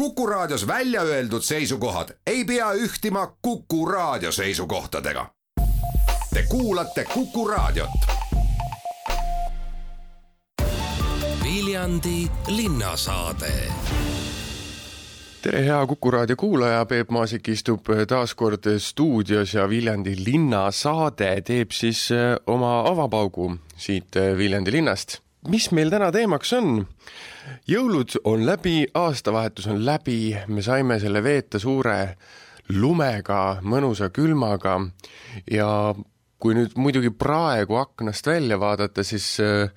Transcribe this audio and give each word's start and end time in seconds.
Kuku 0.00 0.26
Raadios 0.26 0.66
välja 0.66 1.02
öeldud 1.02 1.42
seisukohad 1.42 2.08
ei 2.26 2.44
pea 2.44 2.72
ühtima 2.72 3.36
Kuku 3.42 3.86
Raadio 3.86 4.32
seisukohtadega. 4.32 5.26
Te 6.34 6.42
kuulate 6.48 7.04
Kuku 7.04 7.48
Raadiot. 7.48 7.90
Viljandi 11.44 12.30
linnasaade 12.48 13.52
tere, 15.42 15.64
hea 15.64 15.86
Kuku 15.86 16.10
raadio 16.10 16.36
kuulaja, 16.36 16.86
Peep 16.86 17.10
Maasik 17.10 17.48
istub 17.48 17.84
taas 18.08 18.34
kord 18.34 18.64
stuudios 18.78 19.54
ja 19.54 19.68
Viljandi 19.68 20.16
linnasaade 20.24 21.40
teeb 21.40 21.70
siis 21.70 22.08
oma 22.46 22.80
avapaugu 22.88 23.56
siit 23.76 24.16
Viljandi 24.36 24.72
linnast. 24.72 25.20
Mis 25.48 25.70
meil 25.72 25.90
täna 25.92 26.10
teemaks 26.12 26.52
on? 26.58 26.84
jõulud 27.68 28.18
on 28.28 28.44
läbi, 28.46 28.84
aastavahetus 28.94 29.70
on 29.72 29.80
läbi, 29.86 30.36
me 30.48 30.62
saime 30.62 31.00
selle 31.00 31.22
veeta 31.24 31.58
suure 31.58 32.16
lumega, 32.76 33.58
mõnusa 33.62 34.10
külmaga 34.14 34.76
ja 35.50 35.70
kui 36.40 36.54
nüüd 36.56 36.76
muidugi 36.80 37.10
praegu 37.12 37.80
aknast 37.80 38.26
välja 38.28 38.60
vaadata, 38.60 39.04
siis 39.04 39.26
äh, 39.40 39.72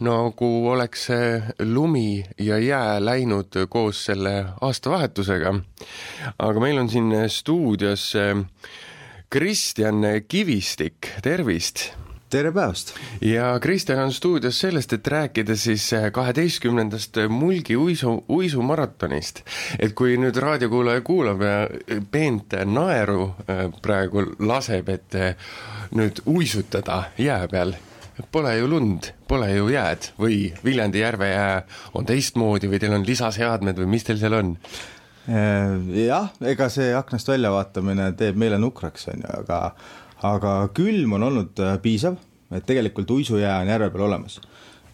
nagu 0.00 0.50
oleks 0.70 1.06
see 1.10 1.42
lumi 1.66 2.24
ja 2.38 2.58
jää 2.58 2.96
läinud 3.04 3.60
koos 3.68 4.04
selle 4.08 4.38
aastavahetusega. 4.60 5.54
aga 6.38 6.60
meil 6.60 6.78
on 6.78 6.88
siin 6.90 7.12
stuudios 7.28 8.14
äh, 8.16 8.46
Kristjan 9.30 10.02
Kivistik, 10.28 11.10
tervist 11.22 11.90
tere 12.30 12.50
päevast! 12.52 12.94
ja 13.20 13.58
Kristjan 13.60 13.98
on 13.98 14.12
stuudios 14.12 14.58
sellest, 14.60 14.92
et 14.92 15.06
rääkida 15.06 15.56
siis 15.56 15.90
kaheteistkümnendast 16.12 17.16
Mulgi 17.28 17.76
uisu, 17.76 18.24
uisumaratonist. 18.28 19.42
et 19.78 19.94
kui 19.94 20.16
nüüd 20.18 20.36
raadiokuulaja 20.42 21.00
kuulab 21.06 21.42
ja 21.42 22.00
peent 22.10 22.56
naeru 22.64 23.28
praegu 23.82 24.24
laseb, 24.38 24.88
et 24.88 25.18
nüüd 25.94 26.22
uisutada 26.26 27.04
jää 27.18 27.46
peal, 27.48 27.76
pole 28.32 28.56
ju 28.58 28.70
lund, 28.70 29.12
pole 29.28 29.52
ju 29.52 29.68
jääd 29.70 30.10
või 30.18 30.50
Viljandi 30.64 31.04
järve 31.04 31.30
jää 31.30 31.62
on 31.94 32.06
teistmoodi 32.06 32.70
või 32.72 32.82
teil 32.82 32.96
on 32.98 33.06
lisaseadmed 33.06 33.78
või 33.78 33.92
mis 33.94 34.08
teil 34.08 34.18
seal 34.18 34.34
on? 34.34 34.56
Jah, 35.26 36.34
ega 36.46 36.68
see 36.70 36.90
aknast 36.94 37.28
välja 37.28 37.50
vaatamine 37.50 38.12
teeb 38.18 38.36
meele 38.38 38.58
nukraks, 38.62 39.08
on 39.10 39.22
ju, 39.22 39.38
aga 39.42 39.60
aga 40.34 40.52
külm 40.76 41.16
on 41.18 41.26
olnud 41.28 41.62
äh, 41.62 41.76
piisav, 41.82 42.18
et 42.54 42.66
tegelikult 42.66 43.10
uisujää 43.10 43.58
on 43.62 43.72
järve 43.72 43.90
peal 43.90 44.06
olemas. 44.08 44.40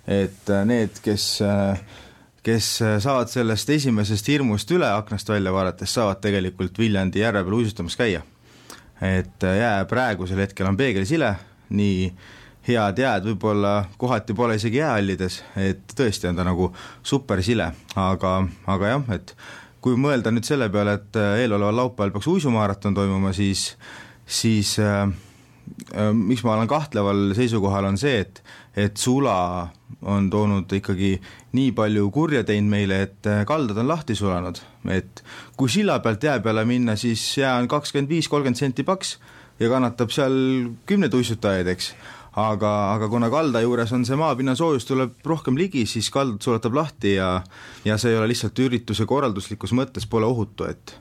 et 0.06 0.50
äh, 0.50 0.64
need, 0.66 0.98
kes, 1.02 1.26
äh, 1.42 1.80
kes 2.42 2.68
saavad 2.98 3.30
sellest 3.30 3.70
esimesest 3.70 4.28
hirmust 4.28 4.70
üle 4.70 4.88
aknast 4.90 5.28
välja 5.28 5.52
vaadates, 5.52 5.94
saavad 5.94 6.20
tegelikult 6.20 6.78
Viljandi 6.78 7.22
järve 7.22 7.44
peal 7.44 7.60
uisutamas 7.60 7.96
käia. 7.96 8.22
et 9.00 9.42
jää 9.42 9.84
praegusel 9.84 10.38
hetkel 10.38 10.66
on 10.66 10.76
peegelsile, 10.76 11.34
nii 11.70 12.12
head 12.66 12.98
jääd 12.98 13.24
võib-olla 13.26 13.72
kohati 13.98 14.34
pole 14.34 14.54
isegi 14.54 14.78
jäähallides, 14.78 15.42
et 15.56 15.94
tõesti 15.98 16.28
on 16.30 16.38
ta 16.38 16.44
nagu 16.46 16.70
supersile, 17.02 17.72
aga, 17.98 18.36
aga 18.70 18.92
jah, 18.94 19.08
et 19.16 19.34
kui 19.82 19.98
mõelda 19.98 20.30
nüüd 20.30 20.46
selle 20.46 20.68
peale, 20.70 20.94
et 21.00 21.18
eeloleval 21.42 21.80
laupäeval 21.80 22.14
peaks 22.14 22.30
uisumaraton 22.30 22.94
toimuma, 22.94 23.32
siis 23.34 23.72
siis 24.26 24.78
äh, 24.78 25.08
äh, 25.94 26.10
miks 26.14 26.44
ma 26.44 26.56
olen 26.56 26.70
kahtleval 26.70 27.32
seisukohal, 27.38 27.90
on 27.90 27.98
see, 28.00 28.20
et 28.24 28.42
et 28.76 28.96
sula 28.96 29.68
on 30.08 30.30
toonud 30.32 30.70
ikkagi 30.72 31.12
nii 31.52 31.74
palju 31.76 32.08
kurja 32.14 32.40
teinud 32.48 32.72
meile, 32.72 33.02
et 33.06 33.28
äh, 33.28 33.44
kaldad 33.48 33.78
on 33.82 33.90
lahti 33.90 34.16
sulanud, 34.16 34.62
et 34.90 35.22
kui 35.56 35.70
silla 35.72 35.98
pealt 36.04 36.24
jää 36.24 36.40
peale 36.40 36.64
minna, 36.68 36.96
siis 36.96 37.22
jää 37.38 37.58
on 37.60 37.68
kakskümmend 37.68 38.10
viis, 38.10 38.30
kolmkümmend 38.32 38.58
senti 38.58 38.86
paks 38.86 39.18
ja 39.60 39.68
kannatab 39.68 40.10
seal 40.14 40.34
kümneid 40.88 41.14
uissutajaid, 41.14 41.70
eks. 41.74 41.92
Aga, 42.32 42.68
aga 42.94 43.10
kuna 43.12 43.28
kalda 43.28 43.60
juures 43.60 43.90
on 43.92 44.06
see 44.08 44.16
maapinna 44.16 44.54
soojus 44.56 44.86
tuleb 44.88 45.18
rohkem 45.28 45.58
ligi, 45.60 45.82
siis 45.84 46.06
kald 46.08 46.38
sulatab 46.40 46.78
lahti 46.78 47.18
ja 47.18 47.42
ja 47.84 47.98
see 48.00 48.14
ei 48.14 48.16
ole 48.16 48.30
lihtsalt 48.30 48.56
ürituse 48.64 49.04
korralduslikus 49.04 49.74
mõttes 49.76 50.08
pole 50.08 50.24
ohutu, 50.24 50.64
et 50.64 50.94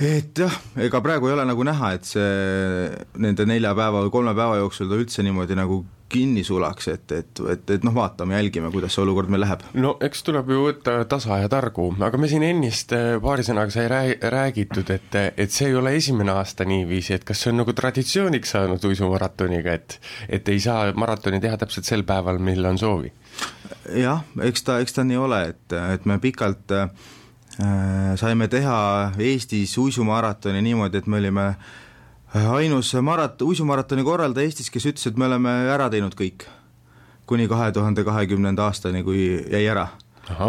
et 0.00 0.38
jah, 0.38 0.56
ega 0.82 1.00
praegu 1.04 1.30
ei 1.30 1.36
ole 1.36 1.44
nagu 1.48 1.64
näha, 1.66 1.92
et 1.96 2.08
see 2.08 2.88
nende 3.22 3.46
nelja 3.48 3.72
päeva 3.76 4.04
või 4.04 4.12
kolme 4.12 4.34
päeva 4.36 4.58
jooksul 4.60 4.90
ta 4.90 4.98
üldse 5.00 5.24
niimoodi 5.24 5.56
nagu 5.56 5.84
kinni 6.12 6.44
sulaks, 6.46 6.86
et, 6.92 7.12
et, 7.12 7.40
et, 7.50 7.70
et 7.76 7.84
noh, 7.84 7.94
vaatame, 7.96 8.36
jälgime, 8.36 8.68
kuidas 8.70 8.94
see 8.94 9.02
olukord 9.02 9.30
meil 9.32 9.42
läheb. 9.42 9.64
no 9.74 9.96
eks 10.06 10.22
tuleb 10.28 10.52
ju 10.52 10.66
võtta 10.68 11.00
tasa 11.10 11.40
ja 11.42 11.48
targu, 11.50 11.88
aga 12.06 12.20
me 12.20 12.30
siin 12.30 12.44
ennist 12.46 12.94
eh, 12.94 13.16
paari 13.22 13.46
sõnaga 13.46 13.74
sai 13.74 13.88
rääg-, 13.90 14.22
räägitud, 14.36 14.92
et, 14.94 15.18
et 15.34 15.54
see 15.54 15.72
ei 15.72 15.78
ole 15.80 15.96
esimene 15.98 16.36
aasta 16.36 16.68
niiviisi, 16.68 17.16
et 17.16 17.26
kas 17.26 17.42
see 17.42 17.50
on 17.54 17.62
nagu 17.64 17.74
traditsiooniks 17.74 18.54
saanud 18.54 18.86
uisumaratoniga, 18.90 19.74
et 19.74 19.98
et 20.38 20.48
ei 20.52 20.62
saa 20.62 20.92
maratoni 20.94 21.40
teha 21.42 21.58
täpselt 21.58 21.88
sel 21.88 22.06
päeval, 22.06 22.38
mil 22.38 22.64
on 22.70 22.78
soovi? 22.78 23.10
jah, 23.98 24.22
eks 24.46 24.66
ta, 24.66 24.78
eks 24.84 25.00
ta 25.00 25.04
nii 25.06 25.18
ole, 25.18 25.42
et, 25.50 25.78
et 25.96 26.06
me 26.06 26.20
pikalt 26.22 26.70
äh, 26.76 26.86
Äh, 26.86 27.25
saime 28.16 28.48
teha 28.48 29.12
Eestis 29.18 29.78
uisumaratoni 29.78 30.62
niimoodi, 30.62 30.98
et 30.98 31.06
me 31.06 31.16
olime 31.18 31.46
äh, 31.48 32.50
ainus 32.52 32.94
marat-, 32.94 33.42
uisumaratoni 33.42 34.04
korraldaja 34.04 34.44
Eestis, 34.44 34.70
kes 34.70 34.86
ütles, 34.90 35.06
et 35.08 35.16
me 35.16 35.28
oleme 35.28 35.52
ära 35.72 35.90
teinud 35.92 36.16
kõik. 36.18 36.48
kuni 37.26 37.48
kahe 37.50 37.72
tuhande 37.72 38.04
kahekümnenda 38.06 38.68
aastani, 38.70 39.02
kui 39.02 39.44
jäi 39.50 39.66
ära. 39.66 39.88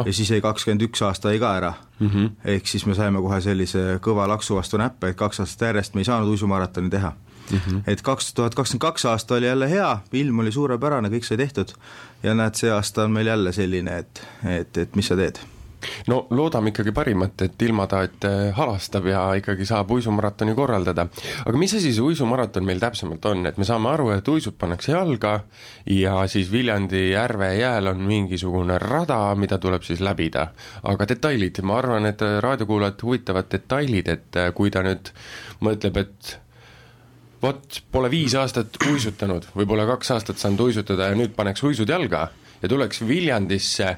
ja 0.06 0.14
siis 0.14 0.30
jäi 0.32 0.42
kakskümmend 0.42 0.82
üks 0.82 1.02
aasta 1.06 1.32
jäi 1.32 1.40
ka 1.40 1.56
ära 1.56 1.74
mm. 2.00 2.08
-hmm. 2.10 2.30
ehk 2.46 2.68
siis 2.68 2.86
me 2.86 2.96
saime 2.96 3.22
kohe 3.22 3.42
sellise 3.42 4.00
kõva 4.02 4.28
laksu 4.28 4.56
vastu 4.56 4.78
näppe, 4.78 5.10
et 5.10 5.18
kaks 5.18 5.40
aastat 5.40 5.68
järjest 5.68 5.94
me 5.94 6.02
ei 6.02 6.06
saanud 6.06 6.30
uisumaratoni 6.30 6.90
teha 6.90 7.14
mm. 7.52 7.58
-hmm. 7.58 7.82
et 7.88 8.02
kaks 8.02 8.34
tuhat 8.34 8.56
kakskümmend 8.56 8.82
kaks 8.82 9.06
aasta 9.06 9.36
oli 9.36 9.46
jälle 9.46 9.70
hea, 9.70 10.00
ilm 10.12 10.40
oli 10.40 10.52
suurepärane, 10.52 11.10
kõik 11.10 11.24
sai 11.24 11.38
tehtud 11.38 11.74
ja 12.24 12.34
näed, 12.34 12.56
see 12.56 12.72
aasta 12.72 13.04
on 13.04 13.12
meil 13.12 13.28
jälle 13.28 13.54
selline, 13.54 13.98
et, 13.98 14.28
et, 14.46 14.78
et 14.78 14.96
mis 14.96 15.08
sa 15.08 15.16
teed 15.16 15.40
no 16.08 16.20
loodame 16.30 16.72
ikkagi 16.74 16.92
parimat, 16.96 17.42
et 17.46 17.62
ilmataat 17.68 18.28
äh, 18.28 18.38
halastab 18.58 19.10
ja 19.12 19.24
ikkagi 19.40 19.66
saab 19.66 19.92
uisumaratoni 19.92 20.56
korraldada. 20.58 21.08
aga 21.46 21.58
mis 21.58 21.74
asi 21.78 21.94
see 21.94 22.04
uisumaraton 22.04 22.66
meil 22.66 22.82
täpsemalt 22.82 23.26
on, 23.26 23.46
et 23.50 23.58
me 23.58 23.68
saame 23.68 23.90
aru, 23.92 24.10
et 24.16 24.28
uisud 24.28 24.58
pannakse 24.60 24.92
jalga 24.92 25.40
ja 25.92 26.20
siis 26.28 26.52
Viljandi 26.52 27.10
järve 27.12 27.54
jääl 27.58 27.92
on 27.94 28.02
mingisugune 28.08 28.80
rada, 28.80 29.20
mida 29.36 29.58
tuleb 29.58 29.84
siis 29.84 30.02
läbida. 30.02 30.48
aga 30.84 31.08
detailid, 31.10 31.62
ma 31.64 31.78
arvan, 31.82 32.06
et 32.06 32.22
raadiokuulajat 32.42 33.04
huvitavad 33.04 33.52
detailid, 33.52 34.08
et 34.08 34.42
äh, 34.42 34.52
kui 34.54 34.72
ta 34.72 34.84
nüüd 34.86 35.14
mõtleb, 35.62 36.04
et 36.04 36.38
vot, 37.42 37.82
pole 37.92 38.10
viis 38.12 38.36
aastat 38.36 38.80
uisutanud 38.90 39.52
või 39.56 39.68
pole 39.70 39.86
kaks 39.90 40.12
aastat 40.16 40.42
saanud 40.42 40.68
uisutada 40.68 41.12
ja 41.12 41.18
nüüd 41.18 41.36
paneks 41.38 41.64
uisud 41.64 41.90
jalga 41.90 42.28
ja 42.62 42.70
tuleks 42.70 43.04
Viljandisse 43.08 43.96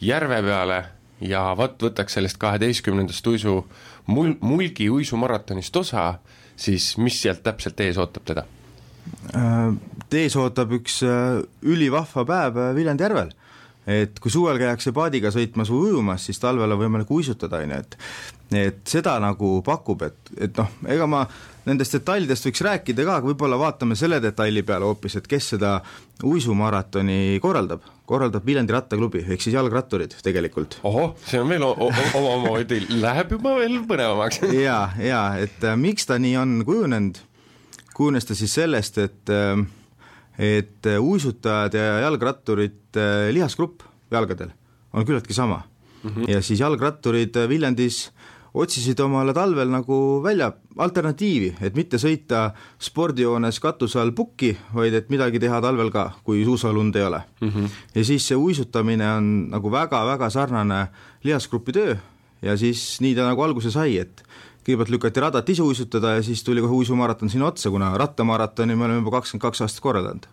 järve 0.00 0.42
peale 0.42 0.78
ja 1.20 1.42
vot 1.58 1.80
võtaks 1.82 2.18
sellest 2.18 2.38
kaheteistkümnendast 2.42 3.26
uisu 3.26 3.60
mul-, 4.06 4.36
Mulgi 4.40 4.88
uisumaratonist 4.90 5.76
osa, 5.76 6.12
siis 6.56 6.94
mis 6.98 7.18
sealt 7.22 7.42
täpselt 7.46 7.80
ees 7.80 7.98
ootab 7.98 8.26
teda? 8.28 8.46
Äh, 9.34 9.74
ees 10.12 10.36
ootab 10.36 10.72
üks 10.78 11.02
äh, 11.06 11.42
ülivahva 11.62 12.24
päev 12.28 12.58
äh, 12.60 12.74
Viljandi 12.76 13.06
järvel 13.08 13.34
et 13.88 14.18
kui 14.20 14.32
suvel 14.32 14.58
käiakse 14.60 14.92
paadiga 14.92 15.30
sõitmas 15.32 15.70
või 15.72 15.92
ujumas, 15.92 16.26
siis 16.28 16.40
talvel 16.42 16.74
on 16.74 16.80
võimalik 16.82 17.10
uisutada, 17.14 17.62
on 17.64 17.72
ju, 17.72 17.78
et 17.84 17.96
et 18.48 18.80
seda 18.88 19.18
nagu 19.20 19.58
pakub, 19.64 20.02
et, 20.06 20.30
et 20.40 20.56
noh, 20.56 20.70
ega 20.88 21.08
ma 21.08 21.22
nendest 21.68 21.94
detailidest 21.98 22.48
võiks 22.48 22.64
rääkida 22.64 23.04
ka, 23.06 23.18
aga 23.20 23.30
võib-olla 23.30 23.58
vaatame 23.60 23.96
selle 23.98 24.20
detaili 24.24 24.64
peale 24.66 24.88
hoopis, 24.88 25.18
et 25.20 25.28
kes 25.30 25.52
seda 25.54 25.78
uisumaratoni 26.24 27.38
korraldab. 27.44 27.86
korraldab 28.08 28.46
Viljandi 28.46 28.72
rattaklubi, 28.72 29.24
ehk 29.28 29.44
siis 29.44 29.54
jalgratturid 29.54 30.16
tegelikult. 30.24 30.80
ohoh, 30.82 31.16
see 31.26 31.40
on 31.40 31.48
veel 31.48 31.64
omamoodi, 31.68 32.84
läheb 33.00 33.36
juba 33.36 33.56
veel 33.60 33.80
põnevamaks 33.88 34.42
jaa, 34.68 34.92
jaa, 34.98 35.26
et 35.38 35.64
äh, 35.64 35.76
miks 35.76 36.08
ta 36.08 36.18
nii 36.18 36.36
on 36.40 36.62
kujunenud, 36.66 37.20
kujunes 37.94 38.24
ta 38.24 38.34
siis 38.38 38.54
sellest, 38.58 38.98
et 38.98 39.34
äh, 39.34 39.66
et 40.38 40.86
äh, 40.86 41.00
uisutajad 41.02 41.74
ja 41.74 41.98
jalgratturite 42.06 43.02
äh, 43.02 43.32
lihasgrupp 43.34 43.82
jalgadel 44.10 44.52
on 44.94 45.04
küllaltki 45.04 45.34
sama 45.34 45.62
mm. 46.02 46.10
-hmm. 46.10 46.30
ja 46.30 46.42
siis 46.42 46.60
jalgratturid 46.60 47.36
äh, 47.36 47.48
Viljandis 47.48 48.10
otsisid 48.58 48.98
omale 49.00 49.34
talvel 49.36 49.70
nagu 49.70 49.96
välja 50.24 50.50
alternatiivi, 50.82 51.52
et 51.62 51.76
mitte 51.78 52.00
sõita 52.00 52.48
spordijoones 52.82 53.60
katuse 53.62 54.00
all 54.02 54.14
pukki, 54.16 54.54
vaid 54.74 54.96
et 54.98 55.10
midagi 55.12 55.40
teha 55.42 55.60
talvel 55.62 55.92
ka, 55.94 56.08
kui 56.26 56.44
suusalund 56.46 56.96
ei 56.96 57.06
ole 57.06 57.22
mm. 57.40 57.48
-hmm. 57.48 57.68
ja 57.94 58.04
siis 58.04 58.28
see 58.28 58.36
uisutamine 58.36 59.12
on 59.12 59.50
nagu 59.50 59.70
väga-väga 59.70 60.30
sarnane 60.30 60.86
lihasgrupi 61.24 61.72
töö 61.72 61.96
ja 62.42 62.56
siis 62.56 63.00
nii 63.00 63.14
ta 63.14 63.28
nagu 63.28 63.42
alguse 63.42 63.70
sai, 63.70 63.98
et 63.98 64.22
kõigepealt 64.66 64.90
lükati 64.90 65.20
radat 65.20 65.48
ise 65.48 65.62
uisutada 65.62 66.16
ja 66.18 66.22
siis 66.22 66.44
tuli 66.44 66.60
kohe 66.60 66.72
uisumaraton 66.72 67.30
sinna 67.30 67.46
otsa, 67.46 67.70
kuna 67.70 67.96
rattamaratoni 67.98 68.76
me 68.76 68.84
oleme 68.84 69.00
juba 69.00 69.10
kakskümmend 69.10 69.42
kaks 69.42 69.60
aastat 69.60 69.82
korraldanud 69.82 70.26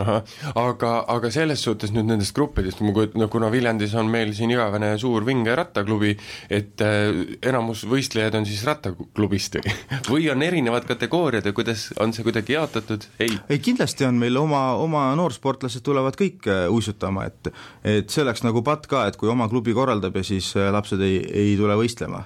ahah, 0.00 0.22
aga, 0.58 0.92
aga 1.14 1.30
selles 1.34 1.62
suhtes 1.64 1.92
nüüd 1.94 2.08
nendest 2.08 2.34
gruppidest, 2.36 2.80
ma 2.84 2.94
kujutan, 2.96 3.20
no 3.22 3.28
kuna 3.32 3.50
Viljandis 3.52 3.94
on 3.98 4.10
meil 4.10 4.32
siin 4.36 4.52
igavene 4.54 4.94
suur 5.00 5.26
vinge 5.26 5.54
rattaklubi, 5.54 6.14
et 6.52 6.82
äh, 6.84 7.20
enamus 7.46 7.84
võistlejaid 7.90 8.34
on 8.38 8.48
siis 8.48 8.64
rattaklubist 8.66 9.60
või 10.10 10.26
on 10.32 10.42
erinevad 10.46 10.88
kategooriad 10.88 11.46
ja 11.46 11.54
kuidas, 11.56 11.88
on 12.02 12.14
see 12.16 12.26
kuidagi 12.26 12.56
jaotatud, 12.56 13.06
ei? 13.22 13.38
ei, 13.48 13.62
kindlasti 13.62 14.08
on 14.08 14.18
meil 14.20 14.36
oma, 14.40 14.66
oma 14.82 15.06
noorsportlased 15.18 15.84
tulevad 15.86 16.18
kõik 16.18 16.50
äh, 16.50 16.66
uisutama, 16.72 17.28
et 17.30 17.52
et 17.84 18.10
see 18.10 18.24
oleks 18.24 18.42
nagu 18.44 18.64
patt 18.66 18.88
ka, 18.90 19.06
et 19.08 19.16
kui 19.20 19.30
oma 19.30 19.46
klubi 19.52 19.74
korraldab 19.76 20.16
ja 20.18 20.26
siis 20.26 20.50
äh, 20.58 20.72
lapsed 20.74 21.02
ei, 21.04 21.20
ei 21.22 21.56
tule 21.60 21.76
võistlema 21.78 22.24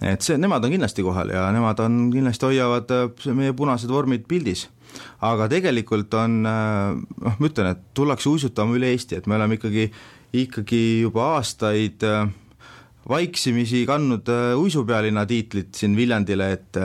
et 0.00 0.24
see, 0.24 0.38
nemad 0.40 0.64
on 0.64 0.72
kindlasti 0.72 1.04
kohal 1.04 1.32
ja 1.34 1.44
nemad 1.52 1.80
on, 1.84 2.02
kindlasti 2.12 2.48
hoiavad 2.48 2.92
äh, 2.94 3.32
meie 3.36 3.54
punased 3.56 3.90
vormid 3.92 4.26
pildis. 4.30 4.68
Aga 5.26 5.48
tegelikult 5.52 6.14
on, 6.18 6.40
äh, 6.46 6.94
noh, 6.96 7.36
ma 7.38 7.50
ütlen, 7.50 7.72
et 7.74 7.84
tullakse 7.94 8.30
uisutama 8.30 8.76
üle 8.78 8.92
Eesti, 8.94 9.20
et 9.20 9.28
me 9.30 9.38
oleme 9.38 9.58
ikkagi, 9.58 9.90
ikkagi 10.44 10.82
juba 11.04 11.34
aastaid 11.36 12.06
äh, 12.06 12.24
vaiksimisi 13.10 13.84
kandnud 13.88 14.28
uisupealinna 14.60 15.24
tiitlit 15.26 15.74
siin 15.74 15.96
Viljandile, 15.98 16.52
et 16.52 16.82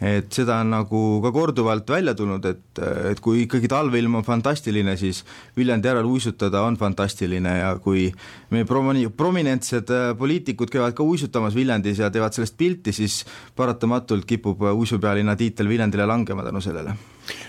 et 0.00 0.28
seda 0.32 0.58
on 0.60 0.72
nagu 0.74 1.02
ka 1.24 1.32
korduvalt 1.32 1.88
välja 1.88 2.12
tulnud, 2.16 2.44
et, 2.44 2.80
et 3.12 3.20
kui 3.24 3.46
ikkagi 3.46 3.68
talveilm 3.70 4.18
on 4.20 4.26
fantastiline, 4.26 4.96
siis 5.00 5.22
Viljandi 5.56 5.88
järvel 5.88 6.10
uisutada 6.10 6.62
on 6.68 6.76
fantastiline 6.76 7.56
ja 7.62 7.72
kui 7.82 8.10
meie 8.52 8.68
promoni-, 8.68 9.08
prominentsed 9.08 9.92
äh, 9.94 10.10
poliitikud 10.18 10.72
käivad 10.72 10.96
ka 10.96 11.06
uisutamas 11.06 11.56
Viljandis 11.56 12.02
ja 12.04 12.12
teevad 12.12 12.36
sellest 12.36 12.58
pilti, 12.60 12.92
siis 12.92 13.22
paratamatult 13.56 14.28
kipub 14.28 14.68
uisupealinna 14.74 15.36
tiitel 15.36 15.68
Viljandile 15.68 16.08
langema 16.08 16.44
tänu 16.44 16.60
sellele 16.60 16.96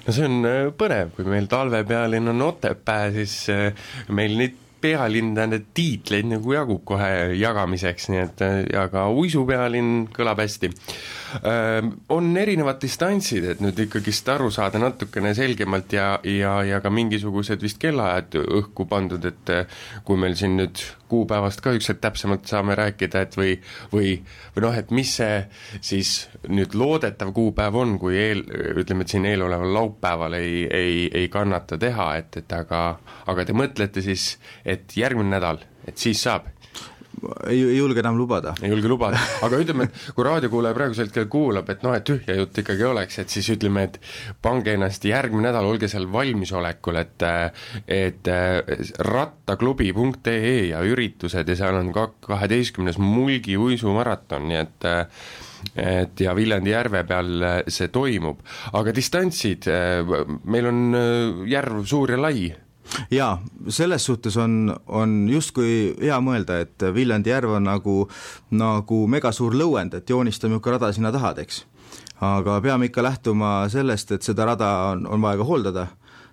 no 0.05 0.13
see 0.13 0.27
on 0.27 0.39
äh, 0.47 0.61
põnev, 0.77 1.13
kui 1.15 1.27
meil 1.27 1.49
talvepealinn 1.51 2.33
on 2.33 2.47
Otepää, 2.49 3.11
siis 3.15 3.43
äh, 3.53 3.91
meil 4.09 4.37
neid 4.39 4.63
pealinnade 4.81 5.63
tiitleid 5.73 6.27
nagu 6.29 6.53
jagub 6.53 6.83
kohe 6.85 7.33
jagamiseks, 7.33 8.11
nii 8.13 8.19
et 8.21 8.43
ja 8.69 8.83
ka 8.93 9.07
uisupealinn 9.09 10.05
kõlab 10.13 10.43
hästi 10.43 10.69
on 12.13 12.37
erinevad 12.37 12.79
distantsid, 12.81 13.45
et 13.51 13.63
nüüd 13.63 13.79
ikkagist 13.87 14.29
aru 14.31 14.49
saada 14.53 14.79
natukene 14.81 15.33
selgemalt 15.37 15.93
ja, 15.93 16.07
ja, 16.23 16.53
ja 16.63 16.79
ka 16.83 16.91
mingisugused 16.93 17.61
vist 17.63 17.79
kellaajad 17.81 18.39
õhku 18.43 18.87
pandud, 18.89 19.25
et 19.27 19.51
kui 20.07 20.19
meil 20.19 20.37
siin 20.39 20.57
nüüd 20.59 20.81
kuupäevast 21.07 21.61
ka 21.63 21.71
ükskord 21.75 22.01
täpsemalt 22.03 22.47
saame 22.49 22.75
rääkida, 22.77 23.23
et 23.23 23.37
või, 23.39 23.53
või, 23.91 24.15
või 24.55 24.65
noh, 24.65 24.77
et 24.77 24.91
mis 24.95 25.13
see 25.19 25.39
siis 25.79 26.13
nüüd 26.47 26.75
loodetav 26.77 27.31
kuupäev 27.35 27.79
on, 27.79 27.95
kui 28.01 28.17
eel, 28.19 28.43
ütleme, 28.75 29.05
et 29.05 29.15
siin 29.15 29.27
eeloleval 29.29 29.73
laupäeval 29.79 30.37
ei, 30.39 30.65
ei, 30.67 31.07
ei 31.21 31.31
kannata 31.33 31.79
teha, 31.81 32.09
et, 32.21 32.41
et 32.43 32.57
aga, 32.57 32.83
aga 33.27 33.47
te 33.47 33.55
mõtlete 33.57 34.03
siis, 34.05 34.35
et 34.65 34.95
järgmine 34.97 35.35
nädal, 35.37 35.63
et 35.87 35.97
siis 35.99 36.23
saab 36.27 36.51
ei, 37.47 37.61
ei 37.61 37.77
julge 37.77 38.01
enam 38.03 38.17
lubada. 38.17 38.53
ei 38.61 38.71
julge 38.71 38.89
lubada, 38.91 39.19
aga 39.45 39.59
ütleme, 39.61 39.87
et 39.87 40.13
kui 40.15 40.25
raadiokuulaja 40.27 40.77
praegusel 40.77 41.09
hetkel 41.09 41.27
kuulab, 41.31 41.69
et 41.73 41.83
noh, 41.85 41.95
et 41.97 42.05
tühja 42.07 42.35
jutt 42.37 42.61
ikkagi 42.61 42.85
oleks, 42.87 43.19
et 43.23 43.33
siis 43.33 43.49
ütleme, 43.55 43.87
et 43.87 43.99
pange 44.43 44.75
ennast 44.77 45.05
järgmine 45.07 45.47
nädal, 45.49 45.67
olge 45.69 45.89
seal 45.91 46.07
valmisolekul, 46.11 47.01
et 47.01 47.27
et 47.87 48.29
rattaklubi.ee 49.07 50.55
ja 50.71 50.83
üritused 50.85 51.47
ja 51.47 51.57
seal 51.57 51.79
on 51.79 51.91
ka 51.95 52.09
kaheteistkümnes 52.27 52.99
Mulgi 53.01 53.57
uisumaraton, 53.57 54.47
nii 54.51 54.61
et 54.61 54.89
et 55.77 56.21
ja 56.21 56.35
Viljandi 56.37 56.71
järve 56.71 57.01
peal 57.09 57.43
see 57.73 57.89
toimub, 57.93 58.43
aga 58.77 58.93
distantsid, 58.95 59.65
meil 60.45 60.69
on 60.69 60.79
järv 61.49 61.81
suur 61.89 62.13
ja 62.13 62.21
lai 62.21 62.51
jaa, 63.11 63.37
selles 63.69 64.05
suhtes 64.05 64.37
on, 64.37 64.75
on 64.87 65.15
justkui 65.29 65.95
hea 66.01 66.17
mõelda, 66.23 66.61
et 66.63 66.87
Viljandi 66.93 67.31
järv 67.31 67.57
on 67.57 67.67
nagu, 67.67 67.97
nagu 68.55 69.01
megasuur 69.11 69.55
lõuend, 69.57 69.97
et 69.97 70.09
joonistame 70.09 70.55
niisugune 70.55 70.77
rada 70.77 70.91
sinna 70.95 71.11
taha, 71.15 71.33
eks. 71.43 71.63
aga 72.21 72.59
peame 72.61 72.89
ikka 72.89 73.03
lähtuma 73.05 73.53
sellest, 73.71 74.11
et 74.11 74.25
seda 74.25 74.45
rada 74.49 74.71
on, 74.93 75.05
on 75.07 75.21
vaja 75.21 75.41
ka 75.41 75.47
hooldada, 75.47 75.87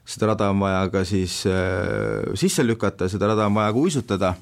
seda 0.04 0.32
rada 0.32 0.50
on 0.52 0.60
vaja 0.60 0.88
ka 0.92 1.04
siis 1.08 1.42
äh, 1.46 2.34
sisse 2.38 2.64
lükata, 2.64 3.08
seda 3.08 3.32
rada 3.32 3.46
on 3.46 3.54
vaja 3.54 3.72
ka 3.72 3.78
uisutada, 3.78 4.34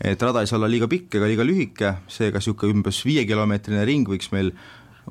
et 0.00 0.22
rada 0.22 0.42
ei 0.42 0.50
saa 0.50 0.58
olla 0.60 0.70
liiga 0.70 0.88
pikk 0.90 1.18
ega 1.18 1.30
liiga 1.30 1.46
lühike, 1.46 1.94
seega 2.08 2.42
niisugune 2.42 2.80
umbes 2.80 3.00
viiekilomeetrine 3.06 3.84
ring 3.88 4.08
võiks 4.08 4.32
meil 4.34 4.52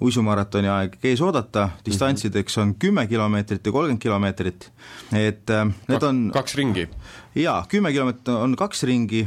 uisumaratoni 0.01 0.69
aeg 0.71 0.97
ees 1.03 1.21
oodata, 1.23 1.69
distantsideks 1.85 2.57
on 2.61 2.73
kümme 2.79 3.07
kilomeetrit 3.07 3.65
ja 3.65 3.71
kolmkümmend 3.71 4.01
kilomeetrit, 4.01 4.71
et 5.15 5.49
äh, 5.49 5.67
need 5.87 6.03
on 6.03 6.25
kaks 6.35 6.55
ringi? 6.59 6.87
jaa, 7.35 7.61
kümme 7.71 7.91
kilomeetrit 7.95 8.33
on 8.35 8.55
kaks 8.59 8.83
ringi, 8.89 9.25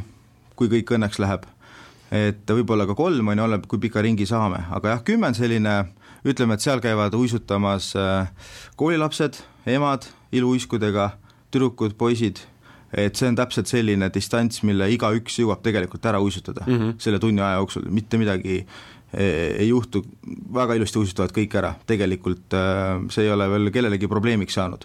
kui 0.56 0.68
kõik 0.72 0.92
õnneks 0.98 1.20
läheb. 1.22 1.46
et 2.12 2.48
võib-olla 2.48 2.86
ka 2.88 2.96
kolm, 2.96 3.28
on 3.28 3.38
ju, 3.38 3.44
oleneb, 3.44 3.66
kui 3.68 3.80
pika 3.80 4.02
ringi 4.04 4.26
saame, 4.26 4.62
aga 4.72 4.94
jah, 4.96 5.02
kümme 5.04 5.28
on 5.28 5.36
selline, 5.36 5.74
ütleme, 6.28 6.56
et 6.56 6.64
seal 6.64 6.80
käivad 6.84 7.16
uisutamas 7.16 7.94
äh, 7.96 8.28
koolilapsed, 8.76 9.40
emad 9.68 10.08
iluuiskudega, 10.32 11.10
tüdrukud, 11.52 11.96
poisid, 12.00 12.40
et 12.92 13.16
see 13.16 13.28
on 13.28 13.36
täpselt 13.36 13.68
selline 13.68 14.08
distants, 14.12 14.62
mille 14.64 14.88
igaüks 14.92 15.40
jõuab 15.40 15.60
tegelikult 15.64 16.06
ära 16.08 16.20
uisutada 16.24 16.64
mm 16.66 16.78
-hmm. 16.78 16.94
selle 16.98 17.18
tunni 17.18 17.40
aja 17.40 17.60
jooksul, 17.60 17.84
mitte 17.92 18.18
midagi 18.18 18.66
ei 19.16 19.68
juhtu, 19.68 20.02
väga 20.54 20.76
ilusti 20.76 21.00
uisutavad 21.00 21.32
kõik 21.32 21.54
ära, 21.56 21.72
tegelikult 21.88 22.54
äh, 22.56 22.98
see 23.12 23.24
ei 23.24 23.32
ole 23.32 23.48
veel 23.48 23.70
kellelegi 23.72 24.10
probleemiks 24.10 24.58
saanud. 24.58 24.84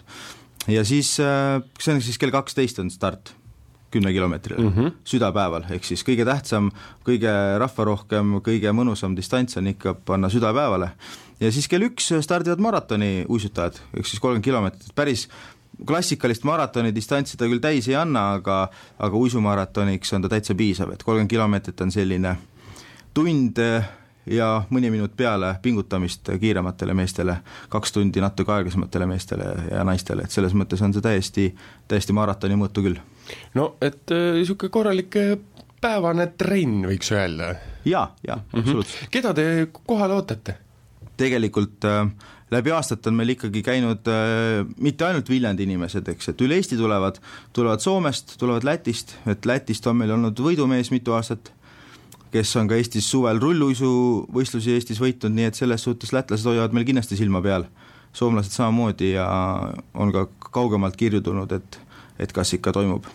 ja 0.68 0.84
siis, 0.84 1.18
äh, 1.20 1.60
see 1.78 1.94
on 1.94 2.00
siis 2.02 2.18
kell 2.18 2.32
kaksteist 2.32 2.80
on 2.80 2.90
start 2.90 3.34
kümnekilomeetrile 3.94 4.58
mm 4.58 4.72
-hmm. 4.72 4.92
südapäeval, 5.04 5.68
ehk 5.70 5.84
siis 5.84 6.02
kõige 6.02 6.24
tähtsam, 6.24 6.70
kõige 7.06 7.32
rahvarohkem, 7.58 8.40
kõige 8.40 8.72
mõnusam 8.72 9.16
distants 9.16 9.56
on 9.56 9.66
ikka 9.66 9.94
panna 9.94 10.28
südapäevale. 10.28 10.90
ja 11.40 11.52
siis 11.52 11.68
kell 11.68 11.82
üks 11.82 12.12
stardivad 12.20 12.60
maratoni 12.60 13.26
uisutajad, 13.28 13.78
ehk 13.96 14.06
siis 14.06 14.20
kolmkümmend 14.20 14.44
kilomeetrit, 14.44 14.94
päris 14.94 15.28
klassikalist 15.86 16.44
maratoni 16.44 16.94
distantsi 16.94 17.36
ta 17.36 17.44
küll 17.44 17.60
täis 17.60 17.88
ei 17.88 17.94
anna, 17.94 18.32
aga 18.32 18.68
aga 18.98 19.16
uisumaratoniks 19.16 20.12
on 20.12 20.22
ta 20.22 20.28
täitsa 20.28 20.54
piisav, 20.54 20.92
et 20.92 21.02
kolmkümmend 21.02 21.30
kilomeetrit 21.30 21.80
on 21.80 21.90
selline 21.90 22.36
tund 23.14 23.58
ja 24.26 24.64
mõni 24.70 24.90
minut 24.90 25.16
peale 25.16 25.54
pingutamist 25.62 26.30
kiirematele 26.40 26.94
meestele, 26.94 27.36
kaks 27.68 27.92
tundi 27.92 28.22
natuke 28.24 28.52
aeglasematele 28.52 29.06
meestele 29.06 29.48
ja 29.70 29.84
naistele, 29.84 30.24
et 30.24 30.34
selles 30.34 30.54
mõttes 30.56 30.82
on 30.84 30.94
see 30.94 31.04
täiesti, 31.04 31.48
täiesti 31.88 32.16
maratoni 32.16 32.58
mõõtu 32.58 32.84
küll. 32.86 33.00
no 33.54 33.74
et 33.80 34.10
niisugune 34.10 34.70
äh, 34.70 34.76
korralik 34.78 35.16
äh, 35.20 35.34
päevane 35.80 36.30
trenn, 36.38 36.84
võiks 36.88 37.12
öelda 37.12 37.52
ja,. 37.52 37.56
jaa, 37.84 38.06
jaa, 38.26 38.36
mhm. 38.36 38.60
absoluutselt 38.60 39.00
mm. 39.00 39.06
-hmm. 39.06 39.16
keda 39.18 39.34
te 39.34 39.66
kohale 39.82 40.14
ootate? 40.14 40.56
tegelikult 41.16 41.84
äh, 41.84 42.08
läbi 42.50 42.72
aastate 42.74 43.08
on 43.08 43.18
meil 43.18 43.34
ikkagi 43.34 43.62
käinud 43.62 44.08
äh, 44.10 44.64
mitte 44.80 45.06
ainult 45.06 45.28
Viljandi 45.30 45.66
inimesed, 45.68 46.08
eks, 46.08 46.32
et 46.32 46.40
üle 46.40 46.58
Eesti 46.58 46.76
tulevad, 46.76 47.20
tulevad 47.52 47.80
Soomest, 47.80 48.38
tulevad 48.38 48.64
Lätist, 48.64 49.16
et 49.26 49.46
Lätist 49.46 49.86
on 49.86 49.96
meil 50.00 50.10
olnud 50.16 50.40
võidumees 50.40 50.90
mitu 50.94 51.14
aastat 51.14 51.52
kes 52.34 52.56
on 52.58 52.68
ka 52.70 52.78
Eestis 52.78 53.06
suvel 53.10 53.38
rulluisuvõistlusi 53.42 54.74
Eestis 54.74 55.00
võitnud, 55.02 55.34
nii 55.36 55.50
et 55.50 55.58
selles 55.58 55.84
suhtes 55.86 56.14
lätlased 56.14 56.48
hoiavad 56.50 56.74
meil 56.74 56.86
kindlasti 56.88 57.18
silma 57.20 57.42
peal. 57.44 57.68
soomlased 58.14 58.54
samamoodi 58.54 59.08
ja 59.10 59.26
on 59.94 60.12
ka 60.14 60.28
kaugemalt 60.54 60.94
kirju 60.96 61.20
tulnud, 61.20 61.52
et, 61.52 61.78
et 62.18 62.32
kas 62.32 62.52
ikka 62.54 62.72
toimub. 62.72 63.06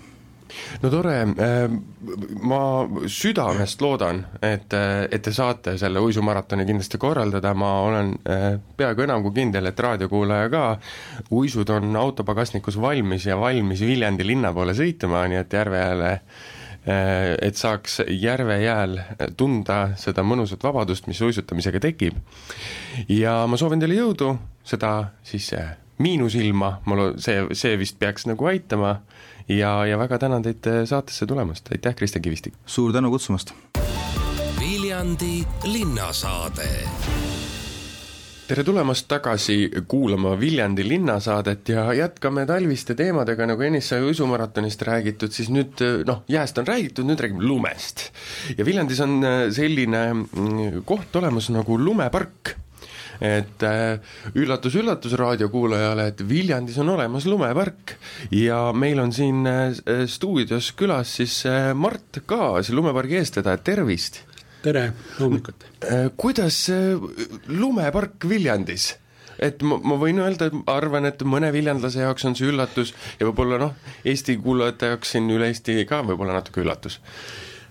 No 0.84 0.90
tore, 0.90 1.14
äh, 1.22 1.70
ma 2.42 2.60
südamest 3.08 3.82
loodan, 3.82 4.26
et, 4.42 4.74
et 5.12 5.22
te 5.22 5.32
saate 5.32 5.78
selle 5.78 6.02
uisumaratoni 6.04 6.66
kindlasti 6.66 6.98
korraldada, 6.98 7.54
ma 7.54 7.72
olen 7.86 8.14
äh, 8.28 8.60
peaaegu 8.78 9.06
enam 9.06 9.24
kui 9.24 9.38
kindel, 9.40 9.70
et 9.70 9.80
raadiokuulaja 9.80 10.52
ka, 10.52 10.64
uisud 11.32 11.70
on 11.70 11.96
autopagasnikus 11.96 12.82
valmis 12.82 13.30
ja 13.30 13.40
valmis 13.40 13.86
Viljandi 13.86 14.28
linna 14.28 14.52
poole 14.54 14.76
sõitma, 14.76 15.28
nii 15.30 15.44
et 15.44 15.60
Järve-Jääle 15.60 16.16
Äh, 16.16 16.59
et 16.90 17.60
saaks 17.60 18.00
järve 18.10 18.60
jääl 18.64 18.98
tunda 19.38 19.92
seda 20.00 20.24
mõnusat 20.26 20.64
vabadust, 20.64 21.08
mis 21.08 21.20
suitsutamisega 21.22 21.82
tekib. 21.84 22.18
ja 23.10 23.44
ma 23.48 23.58
soovin 23.58 23.80
teile 23.80 24.00
jõudu, 24.00 24.34
seda 24.64 25.12
siis 25.24 25.52
äh, 25.54 25.76
miinusilma, 26.00 26.80
mul 26.86 27.14
see, 27.22 27.44
see 27.54 27.78
vist 27.80 28.00
peaks 28.00 28.28
nagu 28.30 28.50
aitama 28.50 29.00
ja, 29.50 29.86
ja 29.86 29.98
väga 30.00 30.20
tänan 30.26 30.46
teid 30.46 30.68
äh, 30.68 30.84
saatesse 30.90 31.28
tulemast, 31.30 31.72
aitäh, 31.72 31.96
Kristjan 31.96 32.22
Kivistik! 32.22 32.54
suur 32.66 32.94
tänu 32.94 33.12
kutsumast! 33.12 33.54
Viljandi 34.60 35.44
linnasaade 35.64 36.70
tere 38.50 38.64
tulemast 38.66 39.06
tagasi 39.06 39.68
kuulama 39.88 40.32
Viljandi 40.40 40.82
linnasaadet 40.88 41.70
ja 41.70 41.84
jätkame 41.94 42.48
talviste 42.50 42.96
teemadega, 42.98 43.46
nagu 43.46 43.62
ennist 43.62 43.92
sai 43.92 44.02
uisumaratonist 44.08 44.82
räägitud, 44.88 45.30
siis 45.36 45.52
nüüd 45.54 45.84
noh, 46.10 46.24
jääst 46.34 46.58
on 46.58 46.66
räägitud, 46.66 47.06
nüüd 47.06 47.22
räägime 47.22 47.46
lumest. 47.46 48.08
ja 48.58 48.66
Viljandis 48.66 49.04
on 49.06 49.20
äh, 49.22 49.44
selline 49.54 50.02
mm, 50.16 50.82
koht 50.90 51.14
olemas 51.22 51.52
nagu 51.54 51.78
lumepark 51.78 52.56
et 53.22 53.66
üllatus-üllatus 54.34 55.14
äh, 55.14 55.20
raadiokuulajale, 55.22 56.08
et 56.10 56.24
Viljandis 56.26 56.80
on 56.82 56.90
olemas 56.96 57.30
lumepark 57.30 58.00
ja 58.34 58.72
meil 58.74 59.04
on 59.04 59.14
siin 59.14 59.46
äh, 59.46 60.08
stuudios 60.10 60.72
külas 60.80 61.20
siis 61.22 61.44
Mart 61.78 62.24
Kaas, 62.26 62.74
lumepargi 62.74 63.22
eestvedaja, 63.22 63.62
tervist! 63.62 64.24
Tere 64.64 64.90
hommikut! 65.20 65.66
kuidas 66.18 66.68
lumepark 67.48 68.28
Viljandis? 68.30 68.96
et 69.40 69.62
ma, 69.64 69.78
ma 69.80 69.96
võin 70.00 70.20
öelda, 70.20 70.50
et 70.50 70.56
ma 70.58 70.76
arvan, 70.76 71.08
et 71.08 71.22
mõne 71.24 71.52
viljandlase 71.56 72.02
jaoks 72.04 72.26
on 72.28 72.36
see 72.36 72.50
üllatus 72.52 72.92
ja 73.20 73.28
võib-olla 73.30 73.60
noh, 73.62 73.78
Eesti 74.04 74.36
kuulajate 74.44 74.92
jaoks 74.92 75.16
siin 75.16 75.30
üle 75.32 75.48
Eesti 75.48 75.78
ka 75.88 76.02
võib-olla 76.04 76.36
natuke 76.36 76.60
üllatus 76.60 77.00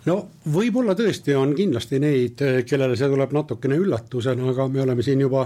no 0.09 0.17
võib-olla 0.49 0.97
tõesti 0.97 1.37
on 1.37 1.53
kindlasti 1.59 2.01
neid, 2.01 2.41
kellele 2.65 2.97
see 2.97 3.13
tuleb 3.13 3.37
natukene 3.37 3.77
üllatusena, 3.77 4.49
aga 4.55 4.69
me 4.73 4.81
oleme 4.87 5.05
siin 5.05 5.21
juba 5.27 5.45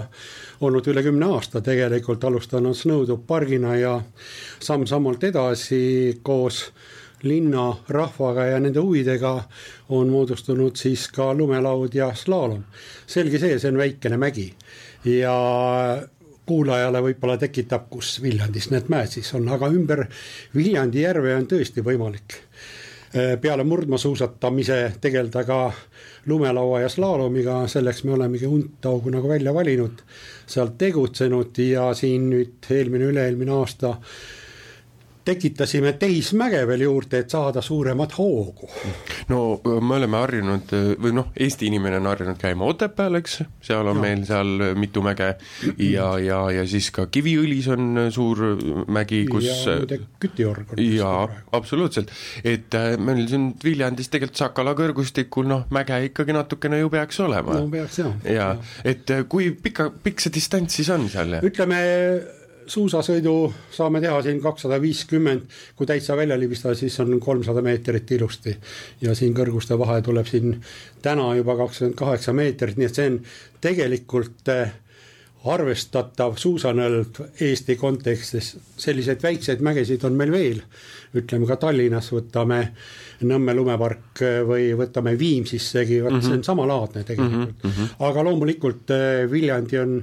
olnud 0.63 0.87
üle 0.87 1.03
kümne 1.03 1.27
aasta 1.35 1.59
tegelikult, 1.65 2.23
alustanud 2.23 2.77
Snowdub 2.77 3.27
pargina 3.27 3.75
ja 3.75 3.97
samm-sammult 4.63 5.27
edasi 5.27 5.83
koos 6.23 6.69
linna 7.23 7.69
rahvaga 7.89 8.45
ja 8.51 8.59
nende 8.59 8.81
huvidega 8.83 9.33
on 9.89 10.11
moodustunud 10.13 10.75
siis 10.79 11.07
ka 11.11 11.33
lumelaud 11.33 11.95
ja 11.95 12.11
slaalom. 12.15 12.63
selge 13.07 13.39
see, 13.39 13.59
see 13.59 13.71
on 13.71 13.79
väikene 13.79 14.17
mägi 14.17 14.49
ja 15.05 15.35
kuulajale 16.45 17.01
võib-olla 17.01 17.37
tekitab, 17.39 17.87
kus 17.89 18.17
Viljandis 18.21 18.69
need 18.71 18.89
mäed 18.91 19.11
siis 19.15 19.33
on, 19.33 19.47
aga 19.49 19.71
ümber 19.71 20.05
Viljandi 20.55 21.05
järve 21.05 21.35
on 21.35 21.47
tõesti 21.47 21.83
võimalik 21.85 22.41
Eh, 23.13 23.39
peale 23.41 23.63
murdmaasuusatamise 23.63 24.93
tegeleda 25.01 25.43
ka 25.43 25.71
lumelaua 26.25 26.79
ja 26.81 26.87
slaalomiga, 26.89 27.59
selleks 27.67 28.03
me 28.03 28.15
olemegi 28.15 28.47
Untaugu 28.49 29.11
nagu 29.13 29.29
välja 29.29 29.53
valinud, 29.53 30.01
seal 30.49 30.71
tegutsenud 30.77 31.59
ja 31.61 31.91
siin 31.93 32.25
nüüd 32.31 32.71
eelmine, 32.73 33.11
üle-eelmine 33.11 33.53
aasta 33.53 33.91
tekitasime 35.25 35.93
tehismäge 35.99 36.63
veel 36.67 36.85
juurde, 36.87 37.23
et 37.23 37.33
saada 37.33 37.61
suuremat 37.61 38.17
hoogu. 38.17 38.69
no 39.29 39.61
me 39.63 39.97
oleme 39.97 40.19
harjunud 40.19 40.73
või 41.01 41.15
noh, 41.15 41.31
Eesti 41.39 41.69
inimene 41.71 41.99
on 42.01 42.09
harjunud 42.11 42.39
käima 42.41 42.67
Otepääl, 42.69 43.19
eks, 43.21 43.39
seal 43.63 43.87
on 43.87 43.99
no. 43.99 44.03
meil 44.03 44.25
seal 44.27 44.75
mitu 44.79 45.03
mäge 45.05 45.33
ja, 45.77 46.09
ja, 46.19 46.39
ja 46.51 46.67
siis 46.69 46.89
ka 46.95 47.07
Kiviõlis 47.13 47.69
on 47.73 48.05
suur 48.13 48.43
mägi, 48.91 49.23
kus 49.29 49.47
ja 49.47 49.77
muide 49.79 49.99
Kütiorg 50.21 50.73
on 50.75 50.83
jaa, 50.83 51.23
absoluutselt, 51.55 52.11
et 52.43 52.75
meil 52.99 53.25
siin 53.29 53.51
Viljandis 53.63 54.11
tegelikult 54.13 54.39
Sakala 54.43 54.75
kõrgustikul 54.77 55.47
noh, 55.49 55.65
mäge 55.73 55.99
ikkagi 56.09 56.35
natukene 56.35 56.81
ju 56.81 56.91
peaks 56.93 57.19
olema. 57.23 57.57
no 57.59 57.71
peaks 57.71 57.99
jah. 58.01 58.13
jaa, 58.27 58.53
et 58.85 59.09
äh, 59.13 59.25
kui 59.29 59.51
pika, 59.55 59.89
pikk 60.03 60.23
see 60.23 60.33
distants 60.33 60.79
siis 60.79 60.89
on 60.93 61.07
seal? 61.11 61.39
ütleme 61.43 61.81
suusasõidu 62.67 63.53
saame 63.71 64.01
teha 64.03 64.21
siin 64.25 64.39
kakssada 64.41 64.79
viiskümmend, 64.81 65.47
kui 65.75 65.87
täitsa 65.87 66.17
välja 66.17 66.37
libistada, 66.39 66.75
siis 66.75 66.99
on 67.03 67.19
kolmsada 67.19 67.61
meetrit 67.61 68.11
ilusti. 68.11 68.55
ja 69.01 69.15
siin 69.15 69.33
kõrguste 69.33 69.77
vahe 69.79 70.01
tuleb 70.01 70.27
siin 70.27 70.61
täna 71.01 71.35
juba 71.35 71.57
kakskümmend 71.57 71.97
kaheksa 71.97 72.33
meetrit, 72.33 72.77
nii 72.77 72.87
et 72.87 72.95
see 72.95 73.09
on 73.11 73.19
tegelikult 73.61 74.49
eh, 74.53 74.73
arvestatav 75.43 76.37
suusanõlv 76.39 77.19
Eesti 77.41 77.75
kontekstis, 77.75 78.53
selliseid 78.77 79.23
väikseid 79.23 79.63
mägesid 79.63 80.03
on 80.07 80.15
meil 80.15 80.31
veel, 80.31 80.61
ütleme 81.15 81.47
ka 81.49 81.59
Tallinnas 81.65 82.11
võtame 82.13 82.67
Nõmme 83.23 83.53
lumepark 83.55 84.19
eh, 84.25 84.41
või 84.47 84.71
võtame 84.75 85.13
Viimsissegi, 85.19 86.01
vot 86.03 86.11
mm 86.11 86.19
-hmm. 86.19 86.27
see 86.27 86.37
on 86.39 86.43
samalaadne 86.43 87.03
tegelikult 87.03 87.63
mm, 87.63 87.71
-hmm. 87.71 87.91
aga 88.07 88.23
loomulikult 88.23 88.91
eh, 88.91 89.31
Viljandi 89.31 89.79
on 89.79 90.01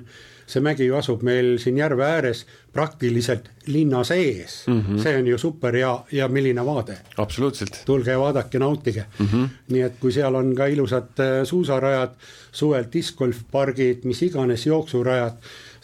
see 0.50 0.62
mägi 0.64 0.88
ju 0.88 0.97
asub 0.99 1.23
meil 1.26 1.57
siin 1.62 1.78
järve 1.78 2.04
ääres 2.07 2.45
praktiliselt 2.73 3.49
linna 3.66 4.02
sees 4.04 4.64
mm. 4.66 4.80
-hmm. 4.80 5.02
see 5.02 5.16
on 5.19 5.26
ju 5.26 5.38
super 5.38 5.76
ja, 5.76 6.04
ja 6.12 6.28
milline 6.28 6.66
vaade. 6.66 6.99
absoluutselt. 7.16 7.83
tulge 7.87 8.11
ja 8.11 8.19
vaadake, 8.19 8.59
nautige 8.59 9.04
mm. 9.19 9.26
-hmm. 9.26 9.49
nii 9.69 9.83
et 9.83 9.99
kui 10.00 10.12
seal 10.12 10.35
on 10.35 10.54
ka 10.54 10.66
ilusad 10.66 11.21
äh, 11.21 11.45
suusarajad, 11.45 12.11
suvel 12.52 12.85
discgolfpargid, 12.92 14.04
mis 14.04 14.23
iganes 14.23 14.66
jooksurajad 14.66 15.33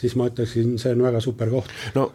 siis 0.00 0.14
ma 0.18 0.28
ütleksin, 0.30 0.76
see 0.80 0.92
on 0.94 1.02
väga 1.06 1.20
super 1.24 1.50
koht. 1.50 1.72
no 1.96 2.10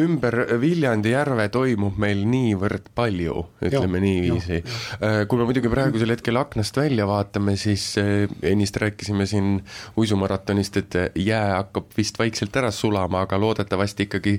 ümber 0.00 0.36
Viljandi 0.60 1.12
järve 1.12 1.48
toimub 1.52 1.98
meil 2.00 2.24
niivõrd 2.28 2.90
palju, 2.96 3.44
ütleme 3.68 4.00
niiviisi. 4.02 4.60
Äh, 4.98 5.20
kui 5.28 5.40
me 5.40 5.48
muidugi 5.48 5.70
praegusel 5.72 6.14
hetkel 6.14 6.40
aknast 6.40 6.76
välja 6.80 7.06
vaatame, 7.08 7.56
siis 7.60 7.90
äh, 8.00 8.26
ennist 8.42 8.76
rääkisime 8.80 9.26
siin 9.28 9.58
uisumaratonist, 10.00 10.80
et 10.82 10.98
jää 11.18 11.44
hakkab 11.58 11.92
vist 11.96 12.18
vaikselt 12.18 12.56
ära 12.56 12.72
sulama, 12.74 13.24
aga 13.26 13.40
loodetavasti 13.40 14.08
ikkagi 14.08 14.38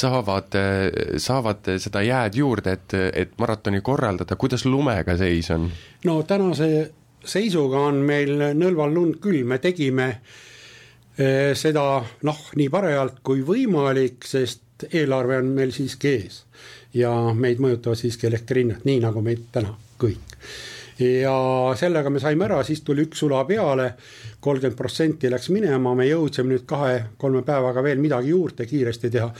saavad, 0.00 0.56
äh, 0.58 1.16
saavad 1.20 1.74
seda 1.82 2.04
jääd 2.06 2.40
juurde, 2.40 2.78
et, 2.78 2.96
et 3.24 3.36
maratoni 3.40 3.82
korraldada, 3.84 4.38
kuidas 4.40 4.64
lumega 4.64 5.16
seis 5.20 5.50
on? 5.54 5.68
no 6.04 6.22
tänase 6.24 6.70
seisuga 7.20 7.82
on 7.90 8.00
meil 8.06 8.38
nõlval 8.56 8.94
lund 8.94 9.18
küll, 9.20 9.42
me 9.44 9.58
tegime 9.60 10.06
äh, 10.08 10.38
seda 11.16 11.82
noh, 12.22 12.38
nii 12.56 12.68
parajalt 12.72 13.18
kui 13.26 13.42
võimalik, 13.44 14.24
sest 14.24 14.86
eelarve 14.92 15.36
on 15.42 15.50
meil 15.56 15.72
siiski 15.74 16.08
ees 16.08 16.44
ja 16.96 17.10
meid 17.36 17.60
mõjutavad 17.62 17.98
siiski 17.98 18.28
elektrihinnad, 18.30 18.84
nii 18.84 19.00
nagu 19.04 19.22
meid 19.24 19.48
täna 19.52 19.74
kõik. 20.00 20.36
ja 21.00 21.34
sellega 21.76 22.10
me 22.10 22.20
saime 22.20 22.44
ära, 22.44 22.62
siis 22.64 22.82
tuli 22.84 23.06
üks 23.06 23.22
sula 23.22 23.44
peale, 23.48 23.94
kolmkümmend 24.40 24.76
protsenti 24.76 25.30
läks 25.30 25.48
minema, 25.50 25.94
me 25.94 26.06
jõudsime 26.08 26.54
nüüd 26.54 26.66
kahe-kolme 26.68 27.42
päevaga 27.42 27.82
veel 27.82 28.00
midagi 28.00 28.34
juurde 28.34 28.66
kiiresti 28.66 29.10
teha. 29.10 29.30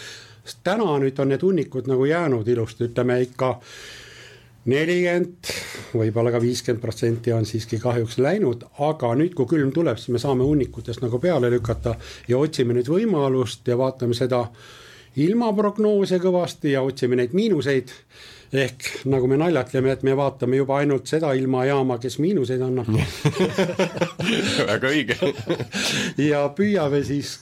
täna 0.65 0.99
nüüd 0.99 1.19
on 1.19 1.29
need 1.29 1.43
hunnikud 1.43 1.89
nagu 1.89 2.05
jäänud 2.05 2.49
ilusti, 2.49 2.85
ütleme 2.85 3.21
ikka 3.23 3.59
nelikümmend, 4.69 5.53
võib-olla 5.97 6.33
ka 6.35 6.41
viiskümmend 6.43 6.83
protsenti 6.83 7.33
on 7.33 7.47
siiski 7.49 7.79
kahjuks 7.81 8.19
läinud, 8.21 8.67
aga 8.85 9.15
nüüd, 9.17 9.33
kui 9.37 9.49
külm 9.49 9.73
tuleb, 9.73 9.99
siis 9.99 10.13
me 10.13 10.21
saame 10.21 10.45
hunnikutest 10.45 11.01
nagu 11.05 11.21
peale 11.23 11.51
lükata 11.53 11.97
ja 12.29 12.39
otsime 12.39 12.77
nüüd 12.77 12.91
võimalust 12.93 13.69
ja 13.69 13.79
vaatame 13.81 14.17
seda 14.17 14.45
ilmaprognoose 15.21 16.21
kõvasti 16.23 16.75
ja 16.75 16.85
otsime 16.87 17.17
neid 17.19 17.33
miinuseid. 17.35 17.91
ehk 18.53 19.07
nagu 19.07 19.29
me 19.31 19.37
naljatleme, 19.39 19.93
et 19.93 20.03
me 20.03 20.17
vaatame 20.17 20.57
juba 20.57 20.81
ainult 20.83 21.07
seda 21.07 21.33
ilmajaama, 21.39 21.99
kes 22.03 22.19
miinuseid 22.19 22.61
annab 22.67 22.89
väga 24.71 24.91
õige 24.91 25.17
ja 26.31 26.49
püüame 26.51 27.05
siis 27.07 27.39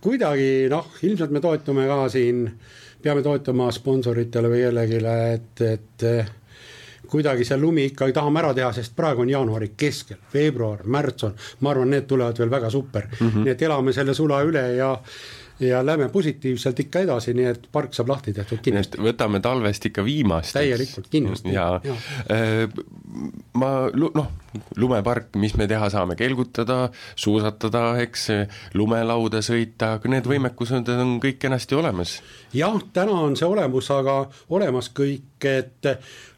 kuidagi 0.00 0.66
noh, 0.72 0.88
ilmselt 1.02 1.30
me 1.30 1.40
toetume 1.44 1.84
ka 1.86 2.08
siin, 2.08 2.46
peame 3.02 3.22
toetuma 3.22 3.68
sponsoritele 3.72 4.48
või 4.48 4.64
kellelegi, 4.64 5.02
et, 5.36 5.64
et 5.66 6.06
kuidagi 7.10 7.44
see 7.44 7.58
lumi 7.60 7.88
ikka 7.90 8.10
tahame 8.12 8.42
ära 8.42 8.52
teha, 8.54 8.72
sest 8.72 8.96
praegu 8.96 9.24
on 9.24 9.30
jaanuari 9.30 9.72
keskel, 9.76 10.20
veebruar, 10.34 10.84
märts 10.84 11.28
on, 11.28 11.34
ma 11.60 11.72
arvan, 11.72 11.90
need 11.90 12.06
tulevad 12.10 12.38
veel 12.38 12.50
väga 12.50 12.70
super 12.70 13.08
mm, 13.08 13.28
-hmm. 13.28 13.44
nii 13.44 13.56
et 13.56 13.62
elame 13.62 13.92
selle 13.92 14.14
sula 14.14 14.42
üle 14.42 14.68
ja 14.76 14.94
ja 15.60 15.86
lähme 15.86 16.08
positiivselt 16.08 16.80
ikka 16.80 17.00
edasi, 17.00 17.34
nii 17.34 17.44
et 17.44 17.68
park 17.72 17.94
saab 17.96 18.10
lahti 18.12 18.32
tehtud 18.36 18.60
kindlasti. 18.62 18.98
võtame 19.00 19.40
talvest 19.40 19.86
ikka 19.88 20.04
viimast. 20.04 20.52
täielikult, 20.52 21.08
kindlasti. 21.10 21.52
ja, 21.52 21.80
ja. 21.84 21.94
Äh, 22.30 22.68
ma 23.56 23.70
noh, 23.94 24.28
lumepark, 24.76 25.34
mis 25.40 25.54
me 25.58 25.68
teha 25.70 25.88
saame, 25.92 26.16
kelgutada, 26.18 26.90
suusatada, 27.18 27.84
eks, 28.04 28.28
lumelauda 28.74 29.42
sõita, 29.44 29.96
aga 29.98 30.12
need 30.12 30.28
võimekused 30.30 30.90
on 30.96 31.16
kõik 31.22 31.40
kenasti 31.42 31.78
olemas. 31.78 32.20
jah, 32.56 32.76
täna 32.92 33.20
on 33.26 33.36
see 33.36 33.48
olemus, 33.48 33.90
aga 33.94 34.18
olemas 34.48 34.90
kõik, 34.96 35.44
et 35.46 35.88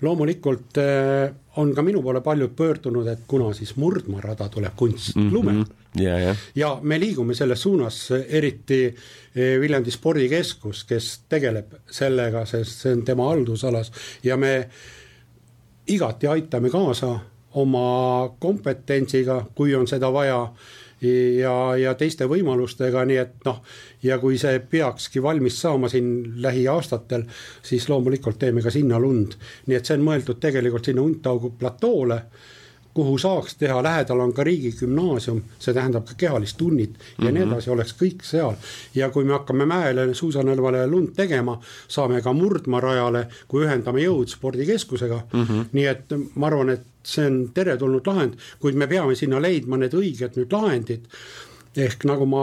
loomulikult 0.02 0.80
äh, 0.82 1.32
on 1.58 1.75
ka 1.75 1.82
minu 1.82 2.02
poole 2.02 2.20
paljud 2.22 2.54
pöördunud, 2.56 3.06
et 3.08 3.26
kuna 3.26 3.52
siis 3.54 3.76
murdmaarada 3.76 4.48
tuleb 4.48 4.75
kunstlume 4.76 5.52
mm. 5.52 5.62
-hmm 5.62 5.76
ja, 5.96 6.18
ja. 6.18 6.34
ja 6.54 6.78
me 6.82 6.98
liigume 7.00 7.34
selles 7.34 7.62
suunas, 7.62 8.10
eriti 8.28 8.84
eh, 8.87 9.60
Viljandi 9.60 9.90
spordikeskus, 9.90 10.84
kes 10.84 11.10
tegeleb 11.28 11.75
sellega, 11.90 12.44
sest 12.46 12.84
see 12.84 12.92
on 12.92 13.02
tema 13.06 13.28
haldusalas 13.30 13.92
ja 14.25 14.37
me 14.37 14.52
igati 15.88 16.26
aitame 16.26 16.70
kaasa 16.70 17.14
oma 17.54 18.28
kompetentsiga, 18.38 19.42
kui 19.54 19.74
on 19.74 19.86
seda 19.88 20.12
vaja 20.12 20.40
ja, 21.38 21.54
ja 21.78 21.94
teiste 21.98 22.26
võimalustega, 22.28 23.04
nii 23.08 23.18
et 23.22 23.46
noh, 23.46 23.62
ja 24.02 24.18
kui 24.18 24.38
see 24.40 24.60
peakski 24.60 25.22
valmis 25.22 25.60
saama 25.62 25.88
siin 25.88 26.42
lähiaastatel, 26.42 27.24
siis 27.62 27.88
loomulikult 27.88 28.38
teeme 28.38 28.62
ka 28.62 28.70
sinna 28.74 29.00
lund. 29.00 29.38
nii 29.66 29.78
et 29.78 29.86
see 29.86 29.98
on 29.98 30.06
mõeldud 30.10 30.40
tegelikult 30.42 30.90
sinna 30.90 31.02
Untaugu 31.02 31.54
platoole 31.58 32.22
kuhu 32.98 33.18
saaks 33.18 33.54
teha, 33.54 33.82
lähedal 33.82 34.20
on 34.20 34.32
ka 34.34 34.44
riigigümnaasium, 34.44 35.42
see 35.62 35.74
tähendab 35.74 36.06
ka 36.08 36.16
kehalist 36.18 36.56
tunnit 36.58 36.90
ja 36.90 36.98
mm 36.98 37.26
-hmm. 37.26 37.32
nii 37.32 37.44
mhm. 37.44 37.52
edasi, 37.52 37.70
oleks 37.70 37.94
kõik 38.00 38.24
seal. 38.26 38.54
ja 38.94 39.10
kui 39.10 39.24
me 39.24 39.32
hakkame 39.32 39.66
mäele, 39.66 40.14
suusanõlvale 40.14 40.86
lund 40.90 41.14
tegema, 41.16 41.60
saame 41.88 42.22
ka 42.22 42.32
murdmaarajale, 42.32 43.26
kui 43.48 43.64
ühendame 43.66 44.02
jõud 44.02 44.34
spordikeskusega 44.34 45.20
mm. 45.32 45.44
-hmm. 45.44 45.64
nii 45.72 45.86
et 45.86 46.14
ma 46.34 46.46
arvan, 46.46 46.70
et 46.70 46.82
see 47.04 47.26
on 47.26 47.50
teretulnud 47.54 48.06
lahend, 48.06 48.34
kuid 48.58 48.74
me 48.74 48.86
peame 48.86 49.14
sinna 49.14 49.42
leidma 49.42 49.76
need 49.76 49.94
õiged 49.94 50.34
nüüd 50.36 50.52
lahendid 50.52 51.06
ehk 51.78 52.04
nagu 52.08 52.26
ma 52.26 52.42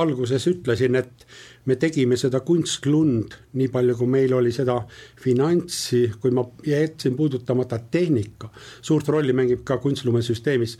alguses 0.00 0.46
ütlesin, 0.50 0.98
et 0.98 1.26
me 1.68 1.76
tegime 1.80 2.18
seda 2.20 2.42
kunstlund, 2.44 3.36
nii 3.56 3.70
palju 3.72 3.96
kui 3.98 4.10
meil 4.10 4.34
oli 4.36 4.52
seda 4.52 4.76
finantsi, 5.20 6.04
kui 6.20 6.34
ma 6.34 6.44
jätsin 6.66 7.16
puudutamata 7.16 7.78
tehnika, 7.90 8.50
suurt 8.82 9.08
rolli 9.08 9.32
mängib 9.36 9.64
ka 9.64 9.78
kunstlumesüsteemis 9.82 10.76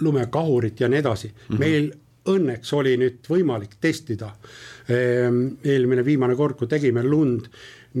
lumekahurit 0.00 0.80
ja 0.80 0.88
nii 0.88 0.98
edasi 0.98 1.28
mm, 1.28 1.42
-hmm. 1.48 1.58
meil 1.58 1.90
õnneks 2.30 2.72
oli 2.76 2.96
nüüd 3.00 3.26
võimalik 3.28 3.76
testida. 3.80 4.30
Ehm, 4.88 5.46
eelmine 5.64 6.04
viimane 6.04 6.36
kord, 6.36 6.58
kui 6.58 6.68
tegime 6.68 7.02
lund 7.04 7.48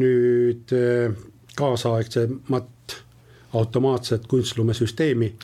nüüd 0.00 0.72
eh, 0.76 1.10
kaasaegsemat 1.56 2.96
automaatset 3.54 4.26
kunstlumesüsteemi, 4.30 5.34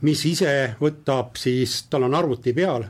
mis 0.00 0.24
ise 0.26 0.74
võtab 0.80 1.36
siis, 1.40 1.82
tal 1.90 2.04
on 2.08 2.14
arvuti 2.14 2.52
peal 2.52 2.84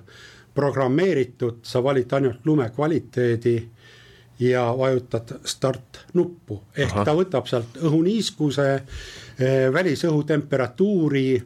programmeeritud, 0.54 1.60
sa 1.62 1.82
valid 1.82 2.12
ainult 2.12 2.46
lume 2.46 2.70
kvaliteedi 2.74 3.56
ja 4.42 4.74
vajutad 4.78 5.36
start 5.44 6.00
nuppu, 6.14 6.62
ehk 6.76 6.92
Aha. 6.92 7.04
ta 7.04 7.14
võtab 7.14 7.46
sealt 7.50 7.78
õhuniiskuse, 7.82 8.68
eh, 9.38 9.72
välisõhu 9.72 10.22
temperatuuri, 10.26 11.42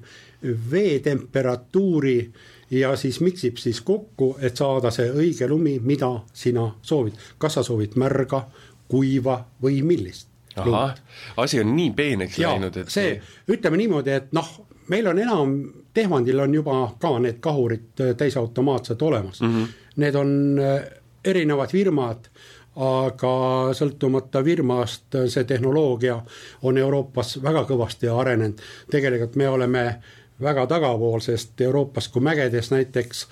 vee 0.71 0.99
temperatuuri 1.05 2.33
ja 2.71 2.97
siis 2.97 3.21
miksib 3.21 3.57
siis 3.57 3.81
kokku, 3.81 4.37
et 4.41 4.57
saada 4.57 4.91
see 4.91 5.11
õige 5.13 5.49
lumi, 5.49 5.79
mida 5.85 6.11
sina 6.33 6.71
soovid, 6.83 7.17
kas 7.39 7.59
sa 7.59 7.63
soovid 7.63 7.97
märga, 8.01 8.47
kuiva 8.89 9.39
või 9.63 9.83
millist. 9.85 10.32
Ahah, 10.57 10.95
asi 11.37 11.61
on 11.61 11.77
nii 11.77 11.91
peeneks 11.97 12.39
ja, 12.39 12.53
läinud, 12.53 12.77
et 12.77 12.93
see, 12.93 13.15
ütleme 13.49 13.81
niimoodi, 13.81 14.11
et 14.11 14.33
noh, 14.37 14.51
meil 14.93 15.07
on 15.07 15.19
enam, 15.19 15.55
Tehvandil 15.95 16.41
on 16.41 16.55
juba 16.55 16.77
ka 17.01 17.19
need 17.21 17.41
kahurid 17.45 18.01
äh, 18.01 18.17
täisautomaatsed 18.17 19.03
olemas 19.03 19.41
mm. 19.41 19.53
-hmm. 19.53 19.69
Need 19.97 20.15
on 20.15 20.59
äh, 20.59 20.85
erinevad 21.25 21.71
firmad, 21.71 22.29
aga 22.77 23.33
sõltumata 23.77 24.45
firmast, 24.45 25.15
äh, 25.15 25.27
see 25.29 25.45
tehnoloogia 25.45 26.23
on 26.63 26.79
Euroopas 26.79 27.43
väga 27.43 27.67
kõvasti 27.69 28.09
arenenud. 28.09 28.61
tegelikult 28.91 29.37
me 29.37 29.49
oleme 29.49 30.03
väga 30.41 30.67
tagapool, 30.67 31.21
sest 31.21 31.61
Euroopas, 31.61 32.09
kui 32.09 32.23
mägedes 32.23 32.71
näiteks 32.71 33.27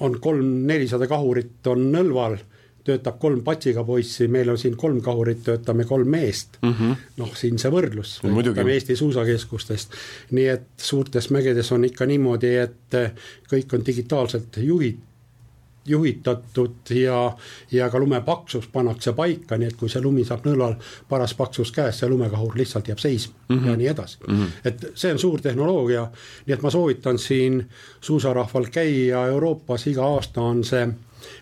on 0.00 0.20
kolm-nelisada 0.20 1.06
kahurit 1.06 1.66
on 1.66 1.92
nõlval 1.92 2.36
töötab 2.84 3.18
kolm 3.22 3.42
patsiga 3.46 3.84
poissi, 3.84 4.26
meil 4.28 4.50
on 4.50 4.58
siin 4.58 4.76
kolm 4.76 5.00
kahurit, 5.04 5.44
töötame 5.46 5.84
kolm 5.84 6.08
meest 6.08 6.58
mm 6.62 6.72
-hmm.. 6.72 7.06
noh, 7.16 7.36
siin 7.36 7.58
see 7.58 7.70
võrdlus 7.70 8.18
võtame 8.24 8.74
Eesti 8.74 8.96
suusakeskustest. 8.96 9.94
nii 10.30 10.48
et 10.56 10.68
suurtes 10.76 11.30
mägedes 11.30 11.72
on 11.72 11.84
ikka 11.84 12.06
niimoodi, 12.06 12.54
et 12.56 13.00
kõik 13.50 13.74
on 13.74 13.86
digitaalselt 13.86 14.56
juhid, 14.56 14.98
juhitatud 15.86 16.90
ja, 16.90 17.36
ja 17.70 17.90
ka 17.90 17.98
lume 17.98 18.20
paksus 18.20 18.66
pannakse 18.72 19.12
paika, 19.12 19.58
nii 19.58 19.68
et 19.72 19.76
kui 19.76 19.90
see 19.90 20.02
lumi 20.02 20.24
saab 20.24 20.46
nõlval 20.46 20.76
paras 21.08 21.34
paksus 21.34 21.72
käes, 21.74 21.98
see 21.98 22.10
lumekahur 22.10 22.54
lihtsalt 22.58 22.88
jääb 22.88 22.98
seisma 23.02 23.34
mm 23.48 23.58
-hmm. 23.58 23.68
ja 23.68 23.76
nii 23.76 23.86
edasi 23.86 24.18
mm. 24.28 24.34
-hmm. 24.34 24.50
et 24.64 24.84
see 24.94 25.12
on 25.12 25.18
suur 25.18 25.40
tehnoloogia, 25.40 26.10
nii 26.46 26.54
et 26.54 26.62
ma 26.62 26.70
soovitan 26.70 27.18
siin 27.18 27.68
suusarahval 28.00 28.66
käia 28.70 29.26
Euroopas, 29.26 29.86
iga 29.86 30.06
aasta 30.06 30.40
on 30.40 30.64
see 30.64 30.88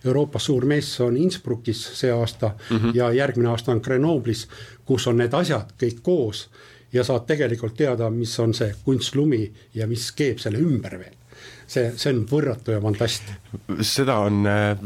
Euroopas 0.04 0.44
suur 0.44 0.64
mess 0.64 1.00
on 1.00 1.16
Innsbruckis 1.16 1.84
see 2.00 2.10
aasta 2.12 2.50
mm 2.70 2.76
-hmm. 2.76 2.94
ja 2.94 3.12
järgmine 3.12 3.48
aasta 3.48 3.72
on 3.72 3.80
Grenoblis, 3.84 4.48
kus 4.84 5.06
on 5.06 5.16
need 5.16 5.32
asjad 5.34 5.72
kõik 5.82 6.02
koos 6.02 6.48
ja 6.92 7.04
saad 7.04 7.26
tegelikult 7.26 7.76
teada, 7.76 8.10
mis 8.10 8.38
on 8.40 8.54
see 8.54 8.74
kunstlumi 8.84 9.52
ja 9.74 9.86
mis 9.86 10.12
keeb 10.12 10.38
selle 10.38 10.58
ümber 10.58 10.98
veel 10.98 11.19
see, 11.70 11.90
see 12.00 12.12
on 12.12 12.22
võrratu 12.30 12.74
ja 12.74 12.80
fantast. 12.82 13.30
seda 13.86 14.18
on 14.26 14.44
äh, 14.48 14.82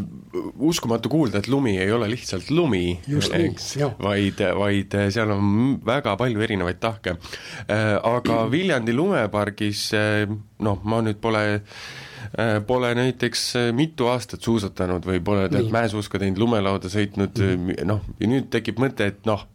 uskumatu 0.68 1.10
kuulda, 1.12 1.40
et 1.40 1.48
lumi 1.52 1.76
ei 1.80 1.92
ole 1.94 2.08
lihtsalt 2.12 2.50
lumi, 2.54 2.98
eks, 3.08 3.70
vaid, 4.02 4.42
vaid 4.58 4.96
seal 5.14 5.34
on 5.34 5.76
väga 5.86 6.16
palju 6.20 6.44
erinevaid 6.44 6.80
tahke 6.82 7.16
äh,. 7.16 7.94
aga 8.04 8.44
Viljandi 8.52 8.94
lumepargis 8.96 9.86
äh, 9.96 10.24
noh, 10.64 10.82
ma 10.84 11.00
nüüd 11.04 11.20
pole 11.22 11.44
äh, 11.52 12.58
pole 12.66 12.92
näiteks 12.98 13.46
äh, 13.60 13.70
mitu 13.76 14.10
aastat 14.12 14.44
suusatanud 14.44 15.06
või 15.08 15.22
pole 15.24 15.48
tead 15.52 15.72
mäesuuska 15.72 16.20
teinud, 16.20 16.42
lumelauda 16.42 16.92
sõitnud 16.92 17.40
-hmm. 17.40 17.84
noh, 17.88 18.04
ja 18.20 18.30
nüüd 18.30 18.50
tekib 18.52 18.80
mõte, 18.82 19.08
et 19.12 19.24
noh, 19.28 19.46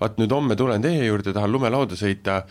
vaat 0.00 0.18
nüüd 0.18 0.32
homme 0.32 0.56
tulen 0.56 0.82
teie 0.82 1.06
juurde, 1.06 1.32
tahan 1.32 1.52
lumelauda 1.52 1.96
sõita, 1.98 2.42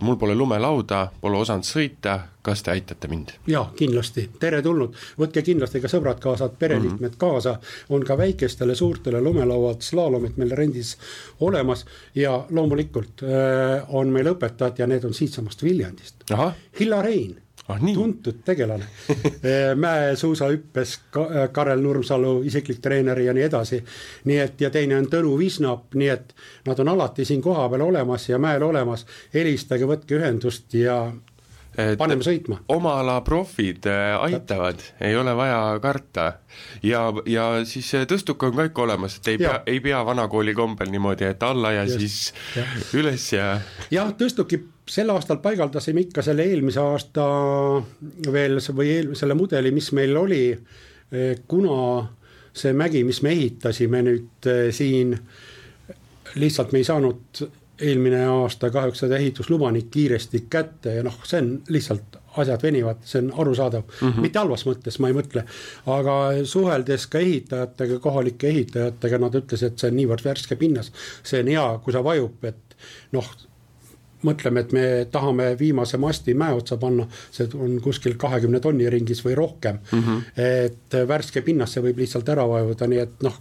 mul 0.00 0.18
pole 0.20 0.34
lumelauda, 0.34 1.06
pole 1.20 1.40
osanud 1.40 1.66
sõita, 1.66 2.18
kas 2.42 2.62
te 2.62 2.72
aitate 2.72 3.08
mind? 3.08 3.34
jaa, 3.50 3.66
kindlasti, 3.76 4.28
teretulnud, 4.40 4.96
võtke 5.20 5.42
kindlasti 5.46 5.82
ka 5.82 5.90
sõbrad 5.92 6.20
kaasa, 6.22 6.48
pereliikmed 6.48 7.00
mm 7.00 7.06
-hmm. 7.14 7.20
kaasa, 7.20 7.58
on 7.88 8.04
ka 8.04 8.16
väikestele 8.18 8.74
suurtele 8.74 9.20
lumelauad, 9.20 9.82
slaalomid 9.82 10.36
meil 10.36 10.56
rendis 10.56 10.96
olemas. 11.40 11.84
Ja 12.14 12.44
loomulikult 12.50 13.22
äh, 13.22 13.84
on 13.88 14.08
meil 14.08 14.26
õpetajad 14.34 14.78
ja 14.78 14.86
need 14.86 15.04
on 15.04 15.14
siitsamast 15.14 15.62
Viljandist. 15.62 16.24
Hillar 16.80 17.06
Hein 17.06 17.36
ah, 17.74 17.94
tuntud 17.94 18.42
tegelane. 18.44 18.86
Mäesuusahüppes 19.84 20.98
Karel 21.52 21.80
Nurmsalu 21.80 22.42
isiklik 22.48 22.80
treener 22.82 23.18
ja 23.20 23.34
nii 23.36 23.46
edasi. 23.46 23.82
nii 24.24 24.38
et 24.38 24.60
ja 24.60 24.70
teine 24.70 24.98
on 24.98 25.08
Tõnu 25.10 25.36
Visnap, 25.38 25.94
nii 25.94 26.08
et 26.08 26.34
nad 26.66 26.78
on 26.80 26.88
alati 26.88 27.24
siin 27.24 27.42
kohapeal 27.42 27.86
olemas 27.88 28.28
ja 28.28 28.38
mäel 28.38 28.62
olemas, 28.62 29.06
helistage, 29.34 29.86
võtke 29.86 30.18
ühendust 30.18 30.74
ja 30.74 31.02
paneme 31.98 32.24
sõitma. 32.24 32.60
oma 32.68 32.96
ala 33.00 33.20
profid 33.26 33.86
äh, 33.88 34.14
aitavad, 34.24 34.82
ei 35.00 35.16
ole 35.16 35.34
vaja 35.36 35.78
karta. 35.82 36.26
ja, 36.82 37.04
ja 37.26 37.46
siis 37.64 37.92
tõstuk 38.10 38.42
on 38.48 38.56
kõik 38.56 38.82
olemas, 38.82 39.18
et 39.18 39.32
ei 39.34 39.38
ja. 39.38 39.40
pea, 39.46 39.62
ei 39.74 39.80
pea 39.84 40.02
vanakooli 40.06 40.54
kombel 40.54 40.90
niimoodi, 40.90 41.28
et 41.30 41.42
alla 41.42 41.72
ja 41.72 41.86
Just. 41.86 41.98
siis 41.98 42.34
ja. 42.56 42.66
üles 42.98 43.26
ja. 43.32 43.48
jah, 43.90 44.12
tõstuki 44.18 44.62
sel 44.90 45.12
aastal 45.14 45.38
paigaldasime 45.42 46.06
ikka 46.08 46.24
selle 46.26 46.46
eelmise 46.50 46.82
aasta 46.82 47.26
veel 48.32 48.58
või 48.74 48.90
eel, 48.96 49.12
selle 49.18 49.36
mudeli, 49.38 49.70
mis 49.74 49.92
meil 49.96 50.16
oli, 50.18 50.44
eh, 50.50 51.44
kuna 51.48 52.08
see 52.50 52.74
mägi, 52.74 53.04
mis 53.06 53.22
me 53.22 53.34
ehitasime 53.36 54.02
nüüd 54.06 54.50
eh, 54.50 54.66
siin, 54.74 55.14
lihtsalt 56.34 56.74
me 56.74 56.82
ei 56.82 56.86
saanud 56.86 57.42
eelmine 57.80 58.22
aasta 58.28 58.70
kahjuks 58.70 59.04
seda 59.04 59.18
ehitusluba 59.18 59.70
nii 59.74 59.86
kiiresti 59.90 60.44
kätte 60.50 60.94
ja 60.98 61.04
noh, 61.06 61.16
see 61.26 61.42
on 61.42 61.52
lihtsalt, 61.68 62.18
asjad 62.40 62.62
venivad, 62.62 63.02
see 63.04 63.22
on 63.24 63.32
arusaadav 63.42 63.82
mm, 63.82 64.08
-hmm. 64.08 64.24
mitte 64.26 64.38
halvas 64.38 64.64
mõttes, 64.68 65.00
ma 65.02 65.10
ei 65.10 65.16
mõtle, 65.16 65.44
aga 65.90 66.16
suheldes 66.44 67.06
ka 67.10 67.18
ehitajatega, 67.18 67.98
kohalike 67.98 68.48
ehitajatega, 68.48 69.18
nad 69.18 69.34
ütlesid, 69.34 69.72
et 69.72 69.82
see 69.82 69.90
on 69.90 69.96
niivõrd 69.98 70.24
värske 70.24 70.56
pinnas, 70.56 70.92
see 71.22 71.42
on 71.42 71.50
hea, 71.50 71.68
kui 71.84 71.96
ta 71.96 72.04
vajub, 72.06 72.44
et 72.44 72.76
noh, 73.16 73.26
mõtleme, 74.22 74.60
et 74.60 74.72
me 74.76 74.86
tahame 75.10 75.50
viimase 75.58 75.98
masti 75.98 76.34
mäe 76.34 76.54
otsa 76.54 76.76
panna, 76.76 77.06
see 77.32 77.48
on 77.56 77.78
kuskil 77.82 78.16
kahekümne 78.20 78.60
tonni 78.60 78.90
ringis 78.90 79.24
või 79.24 79.34
rohkem 79.38 79.78
mm. 79.92 80.02
-hmm. 80.02 80.22
et 80.36 80.98
värske 81.08 81.42
pinnasse 81.42 81.82
võib 81.82 81.98
lihtsalt 82.04 82.28
ära 82.28 82.46
vajuda, 82.48 82.86
nii 82.86 82.98
et 82.98 83.22
noh, 83.26 83.38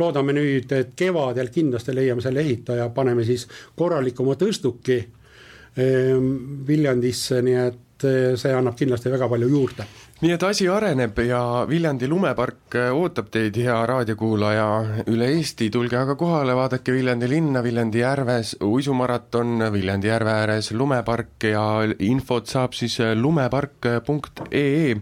loodame 0.00 0.34
nüüd, 0.36 0.72
et 0.72 0.92
kevadel 0.96 1.50
kindlasti 1.54 1.94
leiame 1.94 2.24
selle 2.24 2.42
ehitaja, 2.44 2.88
paneme 2.94 3.24
siis 3.24 3.46
korralikuma 3.76 4.36
tõstuki 4.40 4.98
ehm, 5.00 6.30
Viljandisse, 6.68 7.42
nii 7.42 7.58
et 7.62 7.82
eh, 8.04 8.36
see 8.36 8.52
annab 8.52 8.76
kindlasti 8.76 9.10
väga 9.12 9.28
palju 9.28 9.48
juurde 9.48 9.86
nii 10.16 10.32
et 10.32 10.44
asi 10.46 10.64
areneb 10.72 11.18
ja 11.28 11.40
Viljandi 11.68 12.08
lumepark 12.08 12.76
äh, 12.80 12.88
ootab 12.96 13.26
teid, 13.32 13.56
hea 13.60 13.74
raadiokuulaja, 13.90 14.68
üle 15.12 15.26
Eesti, 15.34 15.68
tulge 15.72 15.98
aga 15.98 16.14
kohale, 16.16 16.54
vaadake 16.56 16.94
Viljandi 16.94 17.28
linna, 17.28 17.60
Viljandi 17.64 18.00
järves 18.00 18.54
uisumaraton, 18.64 19.66
Viljandi 19.74 20.08
järve 20.08 20.32
ääres 20.32 20.70
lumepark 20.72 21.44
ja 21.50 21.64
infot 22.08 22.48
saab 22.48 22.72
siis 22.76 22.96
äh, 23.04 23.12
lumepark.ee. 23.16 24.94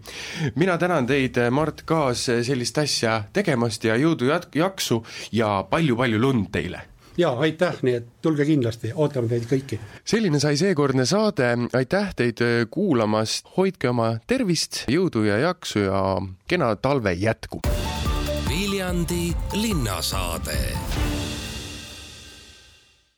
mina 0.57 0.79
tänan 0.79 1.07
teid, 1.07 1.39
Mart 1.51 1.85
Kaas, 1.87 2.27
sellist 2.43 2.83
asja 2.83 3.21
tegemast 3.33 3.87
ja 3.87 3.95
jõudu 4.01 4.33
jaksu 4.55 5.05
ja 5.33 5.61
palju-palju 5.71 6.19
lund 6.19 6.51
teile! 6.51 6.94
Ja 7.17 7.31
aitäh, 7.31 7.79
nii 7.83 7.95
et 8.01 8.07
tulge 8.23 8.47
kindlasti, 8.49 8.93
ootame 8.95 9.29
teid 9.29 9.47
kõiki. 9.51 9.79
selline 10.05 10.41
sai 10.43 10.57
seekordne 10.61 11.07
saade, 11.07 11.55
aitäh 11.73 12.15
teid 12.17 12.43
äh, 12.45 12.67
kuulamast, 12.71 13.49
hoidke 13.57 13.91
oma 13.93 14.15
tervist, 14.27 14.85
jõudu 14.91 15.27
ja 15.29 15.39
jaksu 15.39 15.87
ja 15.87 16.05
kena 16.49 16.75
talve 16.77 17.13
jätku. 17.13 17.63
Viljandi 18.49 19.33
linnasaade 19.53 20.59